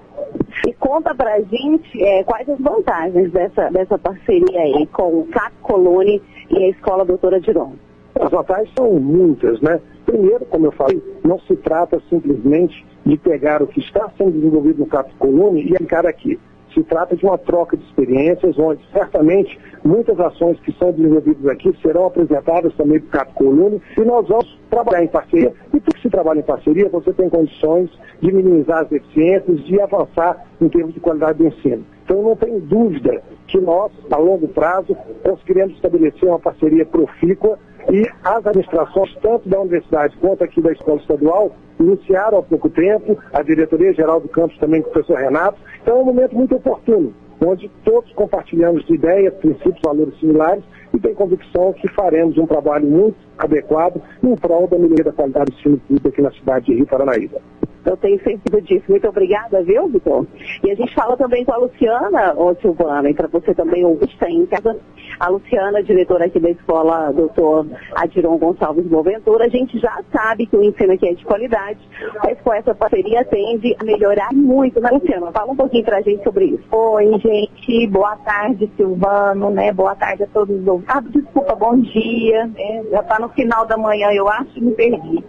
E 0.66 0.72
conta 0.74 1.14
para 1.14 1.34
a 1.34 1.40
gente 1.40 2.02
é, 2.02 2.22
quais 2.24 2.48
as 2.48 2.58
vantagens 2.58 3.32
dessa, 3.32 3.70
dessa 3.70 3.98
parceria 3.98 4.60
aí 4.60 4.86
com 4.88 5.20
o 5.20 5.26
CAP 5.26 5.52
Colone 5.62 6.22
e 6.50 6.64
a 6.64 6.68
Escola 6.68 7.04
Doutora 7.04 7.40
Diron. 7.40 7.72
As 8.20 8.30
vantagens 8.30 8.70
são 8.76 8.92
muitas, 9.00 9.60
né? 9.60 9.80
Primeiro, 10.06 10.44
como 10.46 10.66
eu 10.66 10.72
falei, 10.72 11.02
não 11.24 11.38
se 11.40 11.56
trata 11.56 12.00
simplesmente 12.08 12.86
de 13.04 13.16
pegar 13.18 13.62
o 13.62 13.66
que 13.66 13.80
está 13.80 14.10
sendo 14.16 14.32
desenvolvido 14.32 14.80
no 14.80 14.86
Cap 14.86 15.12
Colune 15.18 15.62
e 15.62 15.74
aplicar 15.74 16.06
aqui. 16.06 16.38
Se 16.72 16.82
trata 16.82 17.14
de 17.14 17.24
uma 17.24 17.38
troca 17.38 17.76
de 17.76 17.84
experiências, 17.84 18.58
onde 18.58 18.82
certamente 18.92 19.56
muitas 19.84 20.18
ações 20.18 20.58
que 20.60 20.72
são 20.72 20.90
desenvolvidas 20.90 21.46
aqui 21.46 21.72
serão 21.80 22.06
apresentadas 22.06 22.74
também 22.74 22.98
para 22.98 23.06
o 23.06 23.10
Cap 23.12 23.34
Colune 23.34 23.80
e 23.96 24.00
nós 24.00 24.26
vamos 24.26 24.58
trabalhar 24.70 25.04
em 25.04 25.08
parceria. 25.08 25.52
E 25.72 25.78
tudo 25.78 25.94
que 25.94 26.02
se 26.02 26.10
trabalha 26.10 26.40
em 26.40 26.42
parceria, 26.42 26.88
você 26.88 27.12
tem 27.12 27.28
condições 27.28 27.90
de 28.20 28.32
minimizar 28.32 28.80
as 28.82 28.88
deficiências, 28.88 29.64
de 29.64 29.80
avançar 29.80 30.44
em 30.60 30.68
termos 30.68 30.94
de 30.94 31.00
qualidade 31.00 31.38
do 31.38 31.46
ensino. 31.46 31.84
Então, 32.04 32.22
não 32.22 32.36
tenho 32.36 32.60
dúvida 32.60 33.22
que 33.46 33.58
nós, 33.60 33.92
a 34.10 34.16
longo 34.16 34.48
prazo, 34.48 34.96
conseguiremos 35.22 35.74
estabelecer 35.76 36.28
uma 36.28 36.40
parceria 36.40 36.84
profícua 36.84 37.58
e 37.90 38.08
as 38.24 38.46
administrações, 38.46 39.14
tanto 39.20 39.48
da 39.48 39.60
universidade 39.60 40.16
quanto 40.18 40.42
aqui 40.44 40.60
da 40.60 40.72
escola 40.72 40.98
estadual, 40.98 41.54
iniciaram 41.78 42.38
há 42.38 42.42
pouco 42.42 42.68
tempo, 42.70 43.18
a 43.32 43.42
diretoria-geral 43.42 44.20
do 44.20 44.28
campus 44.28 44.58
também 44.58 44.82
com 44.82 44.90
o 44.90 44.92
professor 44.92 45.18
Renato. 45.18 45.58
Então 45.82 45.98
é 45.98 46.00
um 46.00 46.04
momento 46.04 46.34
muito 46.34 46.54
oportuno, 46.54 47.12
onde 47.44 47.70
todos 47.84 48.12
compartilhamos 48.12 48.84
de 48.86 48.94
ideias, 48.94 49.34
princípios, 49.34 49.80
valores 49.84 50.18
similares 50.18 50.64
e 50.92 50.98
tenho 50.98 51.14
convicção 51.14 51.72
que 51.72 51.88
faremos 51.88 52.38
um 52.38 52.46
trabalho 52.46 52.86
muito 52.86 53.16
adequado 53.36 54.00
em 54.22 54.34
prol 54.36 54.68
da 54.68 54.78
melhoria 54.78 55.04
da 55.04 55.12
qualidade 55.12 55.50
do 55.50 55.58
ensino 55.58 55.78
público 55.78 56.08
aqui 56.08 56.22
na 56.22 56.30
cidade 56.32 56.66
de 56.66 56.74
Rio 56.74 56.86
Paranaíba. 56.86 57.40
Eu 57.84 57.96
tenho 57.96 58.22
certeza 58.22 58.62
disso. 58.62 58.84
Muito 58.88 59.08
obrigada, 59.08 59.62
viu, 59.62 59.88
Vitor? 59.88 60.26
E 60.64 60.70
a 60.70 60.74
gente 60.74 60.94
fala 60.94 61.16
também 61.16 61.44
com 61.44 61.52
a 61.52 61.58
Luciana, 61.58 62.34
ô 62.34 62.54
Silvana, 62.56 63.10
e 63.10 63.14
para 63.14 63.28
você 63.28 63.54
também 63.54 63.84
ouvir, 63.84 64.08
está 64.08 64.28
em 64.30 64.46
casa, 64.46 64.76
a 65.20 65.28
Luciana, 65.28 65.82
diretora 65.82 66.26
aqui 66.26 66.40
da 66.40 66.50
escola, 66.50 67.12
doutor 67.12 67.66
Adiron 67.96 68.38
Gonçalves 68.38 68.86
Boaventura, 68.86 69.44
a 69.44 69.48
gente 69.48 69.78
já 69.78 70.00
sabe 70.12 70.46
que 70.46 70.56
o 70.56 70.62
ensino 70.62 70.92
aqui 70.92 71.08
é 71.08 71.14
de 71.14 71.24
qualidade, 71.24 71.78
mas 72.22 72.40
com 72.40 72.52
essa 72.52 72.74
parceria 72.74 73.24
tende 73.24 73.76
a 73.78 73.84
melhorar 73.84 74.32
muito, 74.32 74.80
né, 74.80 74.90
Luciana? 74.90 75.32
Fala 75.32 75.52
um 75.52 75.56
pouquinho 75.56 75.84
para 75.84 75.98
a 75.98 76.02
gente 76.02 76.22
sobre 76.24 76.46
isso. 76.46 76.64
Oi, 76.70 77.18
gente, 77.18 77.86
boa 77.88 78.16
tarde, 78.16 78.70
Silvano, 78.76 79.50
né? 79.50 79.72
Boa 79.72 79.94
tarde 79.94 80.24
a 80.24 80.26
todos 80.26 80.58
os 80.58 80.66
ouvintes. 80.66 80.94
Ah, 80.94 81.00
desculpa, 81.00 81.54
bom 81.54 81.78
dia, 81.78 82.46
né? 82.46 82.84
Já 82.90 83.00
está 83.00 83.18
no 83.18 83.28
final 83.30 83.66
da 83.66 83.76
manhã, 83.76 84.10
eu 84.12 84.28
acho, 84.28 84.62
me 84.62 84.72
perdi. 84.72 85.24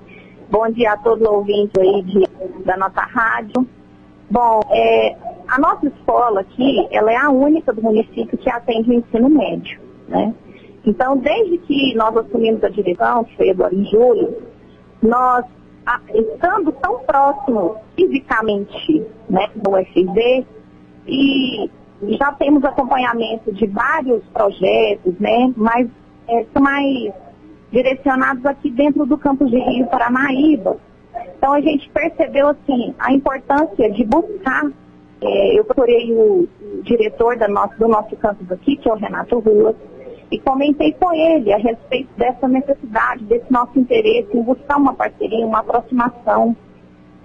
Bom 0.49 0.69
dia 0.69 0.93
a 0.93 0.97
todos 0.97 1.27
os 1.27 1.33
ouvintes 1.33 1.71
aí 1.79 2.01
de, 2.03 2.23
da 2.63 2.77
nossa 2.77 3.01
rádio. 3.01 3.67
Bom, 4.29 4.61
é, 4.71 5.15
a 5.47 5.59
nossa 5.59 5.87
escola 5.87 6.41
aqui, 6.41 6.87
ela 6.91 7.11
é 7.11 7.17
a 7.17 7.29
única 7.29 7.73
do 7.73 7.81
município 7.81 8.37
que 8.37 8.49
atende 8.49 8.89
o 8.89 8.93
ensino 8.93 9.29
médio, 9.29 9.79
né? 10.07 10.33
Então, 10.85 11.17
desde 11.17 11.57
que 11.59 11.95
nós 11.95 12.15
assumimos 12.15 12.63
a 12.63 12.69
direção, 12.69 13.23
que 13.23 13.35
foi 13.35 13.49
agora 13.49 13.73
em 13.73 13.85
julho, 13.85 14.37
nós, 15.01 15.43
a, 15.85 15.99
estando 16.13 16.71
tão 16.73 16.99
próximo 16.99 17.77
fisicamente 17.95 19.03
né, 19.27 19.49
do 19.55 19.71
UFV, 19.71 20.45
e 21.07 21.69
já 22.19 22.31
temos 22.33 22.63
acompanhamento 22.63 23.51
de 23.51 23.65
vários 23.67 24.23
projetos, 24.25 25.13
né, 25.19 25.51
mas 25.55 25.89
é, 26.27 26.45
mais 26.59 27.13
direcionados 27.75 28.45
aqui 28.45 28.69
dentro 28.71 29.05
do 29.05 29.17
campus 29.17 29.51
de 29.51 29.59
Rio 29.59 29.85
Paranaíba. 29.87 30.77
Então 31.37 31.51
a 31.51 31.59
gente 31.59 31.89
percebeu 31.89 32.47
assim 32.47 32.95
a 32.97 33.11
importância 33.11 33.91
de 33.91 34.05
buscar. 34.05 34.63
É, 35.21 35.59
eu 35.59 35.65
procurei 35.65 36.13
o, 36.13 36.47
diretor 36.83 37.35
nosso, 37.49 37.77
do 37.77 37.87
nosso 37.87 38.15
campus 38.15 38.49
aqui, 38.49 38.77
que 38.77 38.87
é 38.87 38.93
o 38.93 38.95
Renato 38.95 39.39
Ruas, 39.39 39.75
e 40.31 40.39
comentei 40.39 40.93
com 40.93 41.13
ele 41.13 41.51
a 41.51 41.57
respeito 41.57 42.09
dessa 42.17 42.47
necessidade, 42.47 43.25
desse 43.25 43.51
nosso 43.51 43.77
interesse 43.77 44.29
em 44.37 44.41
buscar 44.41 44.77
uma 44.77 44.93
parceria, 44.93 45.45
uma 45.45 45.59
aproximação 45.59 46.55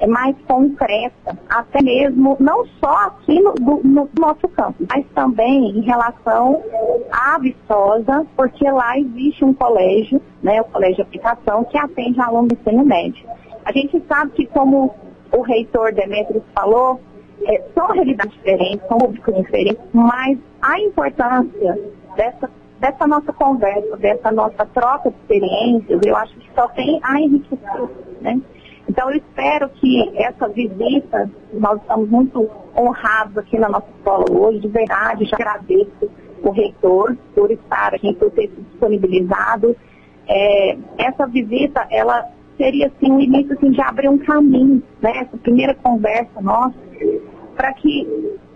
mais 0.07 0.37
concreta, 0.47 1.39
até 1.49 1.83
mesmo 1.83 2.37
não 2.41 2.65
só 2.83 2.95
aqui 3.07 3.41
no, 3.41 3.55
no, 3.61 3.81
no, 3.83 4.11
nosso 4.19 4.49
campo, 4.49 4.85
mas 4.89 5.05
também 5.15 5.71
em 5.71 5.81
relação 5.83 6.63
à 7.13 7.39
Viçosa, 7.39 8.27
porque 8.37 8.71
lá 8.71 8.99
existe 8.99 9.45
um 9.45 9.53
colégio, 9.53 10.21
né, 10.43 10.61
o 10.61 10.65
Colégio 10.65 10.97
de 10.97 11.03
Aplicação, 11.03 11.65
que 11.65 11.79
atende 11.79 12.21
alunos 12.21 12.49
do 12.49 12.55
ensino 12.55 12.85
médio. 12.85 13.29
A 13.65 13.73
gente 13.73 14.03
sabe 14.09 14.33
que, 14.33 14.47
como 14.47 14.95
o 15.33 15.43
reitor 15.43 15.93
Demetrios 15.93 16.43
falou, 16.55 17.01
é, 17.45 17.63
são 17.75 17.87
realidades 17.89 18.33
diferentes, 18.35 18.87
são 18.89 18.99
públicos 18.99 19.35
diferentes, 19.35 19.83
mas 19.93 20.39
a 20.63 20.81
importância 20.81 21.79
dessa, 22.17 22.51
dessa 22.79 23.07
nossa 23.07 23.33
conversa, 23.33 23.97
dessa 23.97 24.31
nossa 24.31 24.67
troca 24.67 25.11
de 25.11 25.17
experiências, 25.17 26.01
eu 26.05 26.17
acho 26.17 26.35
que 26.37 26.51
só 26.55 26.69
tem 26.69 27.01
a 27.03 27.21
enriquecer, 27.21 27.89
né? 28.21 28.41
Então, 28.89 29.11
eu 29.11 29.19
espero 29.19 29.69
que 29.69 30.11
essa 30.17 30.49
visita, 30.49 31.31
nós 31.53 31.81
estamos 31.81 32.09
muito 32.09 32.49
honrados 32.77 33.37
aqui 33.39 33.59
na 33.59 33.69
nossa 33.69 33.87
escola 33.97 34.25
hoje, 34.31 34.61
de 34.61 34.69
verdade, 34.69 35.25
já 35.27 35.37
agradeço 35.37 36.11
o 36.43 36.51
reitor 36.51 37.17
por 37.35 37.51
estar 37.51 37.95
aqui, 37.95 38.15
por 38.15 38.31
ter 38.31 38.49
se 38.49 38.61
disponibilizado. 38.63 39.77
É, 40.29 40.77
essa 40.99 41.27
visita, 41.27 41.87
ela 41.91 42.27
seria 42.57 42.89
assim, 42.89 43.11
um 43.11 43.21
início 43.21 43.55
assim, 43.55 43.71
de 43.71 43.81
abrir 43.81 44.09
um 44.09 44.19
caminho, 44.19 44.83
né? 45.01 45.13
essa 45.19 45.37
primeira 45.39 45.75
conversa 45.75 46.41
nossa, 46.41 46.75
para 47.57 47.73
que 47.75 48.07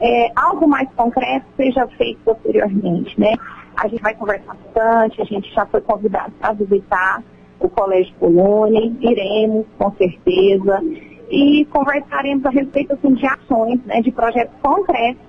é, 0.00 0.28
algo 0.36 0.68
mais 0.68 0.88
concreto 0.94 1.46
seja 1.56 1.86
feito 1.96 2.20
posteriormente. 2.24 3.18
Né? 3.18 3.34
A 3.76 3.88
gente 3.88 4.02
vai 4.02 4.14
conversar 4.14 4.54
bastante, 4.54 5.22
a 5.22 5.24
gente 5.24 5.52
já 5.54 5.66
foi 5.66 5.80
convidado 5.80 6.32
para 6.38 6.52
visitar 6.52 7.22
o 7.60 7.68
Colégio 7.68 8.14
Polônia, 8.18 8.92
iremos, 9.00 9.66
com 9.78 9.90
certeza, 9.92 10.82
e 11.30 11.64
conversaremos 11.66 12.44
a 12.44 12.50
respeito 12.50 12.92
assim, 12.92 13.14
de 13.14 13.26
ações, 13.26 13.80
né, 13.86 14.00
de 14.00 14.10
projetos 14.12 14.54
concretos, 14.62 15.22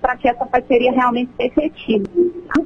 para 0.00 0.16
que 0.16 0.28
essa 0.28 0.44
parceria 0.46 0.92
realmente 0.92 1.30
seja 1.36 1.52
efetiva. 1.54 2.04
Tá? 2.48 2.62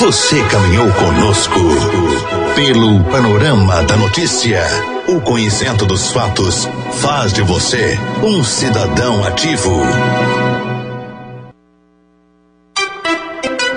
Você 0.00 0.42
caminhou 0.48 0.86
conosco 0.94 1.60
pelo 2.54 3.04
panorama 3.10 3.82
da 3.82 3.98
notícia. 3.98 4.62
O 5.06 5.20
conhecimento 5.20 5.84
dos 5.84 6.10
fatos 6.10 6.64
faz 7.02 7.34
de 7.34 7.42
você 7.42 7.98
um 8.22 8.42
cidadão 8.42 9.22
ativo. 9.24 9.70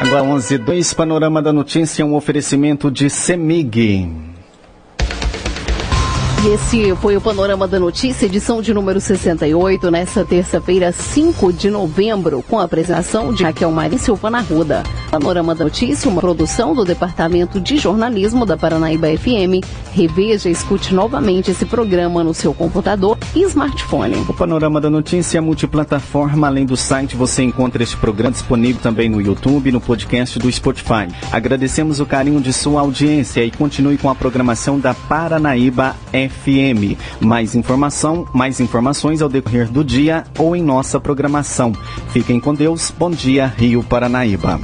Agora 0.03 0.21
11 0.21 0.57
2 0.57 0.93
Panorama 0.93 1.41
da 1.41 1.53
Notícia, 1.53 2.05
um 2.05 2.13
oferecimento 2.13 2.91
de 2.91 3.09
Semig. 3.09 4.11
E 6.43 6.47
esse 6.53 6.93
foi 6.97 7.15
o 7.15 7.21
Panorama 7.21 7.65
da 7.65 7.79
Notícia, 7.79 8.25
edição 8.25 8.61
de 8.61 8.73
número 8.73 8.99
68, 8.99 9.89
nesta 9.89 10.25
terça-feira, 10.25 10.91
5 10.91 11.53
de 11.53 11.69
novembro, 11.69 12.43
com 12.49 12.59
a 12.59 12.63
apresentação 12.63 13.33
de 13.33 13.43
Raquel 13.45 13.71
Maria 13.71 13.97
Silva 13.97 14.29
Ruda. 14.41 14.83
Panorama 15.13 15.53
da 15.53 15.65
Notícia, 15.65 16.09
uma 16.09 16.19
produção 16.19 16.73
do 16.73 16.83
Departamento 16.83 17.61
de 17.61 17.77
Jornalismo 17.77 18.47
da 18.47 18.57
Paranaíba 18.57 19.07
FM. 19.15 19.63
Reveja 19.93 20.49
e 20.49 20.51
escute 20.51 20.91
novamente 20.91 21.51
esse 21.51 21.67
programa 21.67 22.23
no 22.23 22.33
seu 22.33 22.51
computador 22.51 23.15
e 23.35 23.43
smartphone. 23.43 24.15
O 24.27 24.33
Panorama 24.33 24.81
da 24.81 24.89
Notícia 24.89 25.37
é 25.37 25.41
multiplataforma. 25.41 26.47
Além 26.47 26.65
do 26.65 26.75
site, 26.75 27.15
você 27.15 27.43
encontra 27.43 27.83
este 27.83 27.95
programa 27.95 28.31
disponível 28.31 28.81
também 28.81 29.07
no 29.07 29.21
YouTube 29.21 29.69
e 29.69 29.71
no 29.71 29.79
podcast 29.79 30.39
do 30.39 30.51
Spotify. 30.51 31.07
Agradecemos 31.31 31.99
o 31.99 32.07
carinho 32.07 32.41
de 32.41 32.51
sua 32.51 32.81
audiência 32.81 33.45
e 33.45 33.51
continue 33.51 33.99
com 33.99 34.09
a 34.09 34.15
programação 34.15 34.79
da 34.79 34.95
Paranaíba 34.95 35.95
FM. 36.11 36.97
Mais 37.19 37.53
informação, 37.53 38.27
mais 38.33 38.59
informações 38.59 39.21
ao 39.21 39.29
decorrer 39.29 39.69
do 39.69 39.83
dia 39.83 40.23
ou 40.39 40.55
em 40.55 40.63
nossa 40.63 40.99
programação. 40.99 41.71
Fiquem 42.09 42.39
com 42.39 42.51
Deus. 42.55 42.91
Bom 42.97 43.11
dia, 43.11 43.45
Rio 43.55 43.83
Paranaíba. 43.83 44.59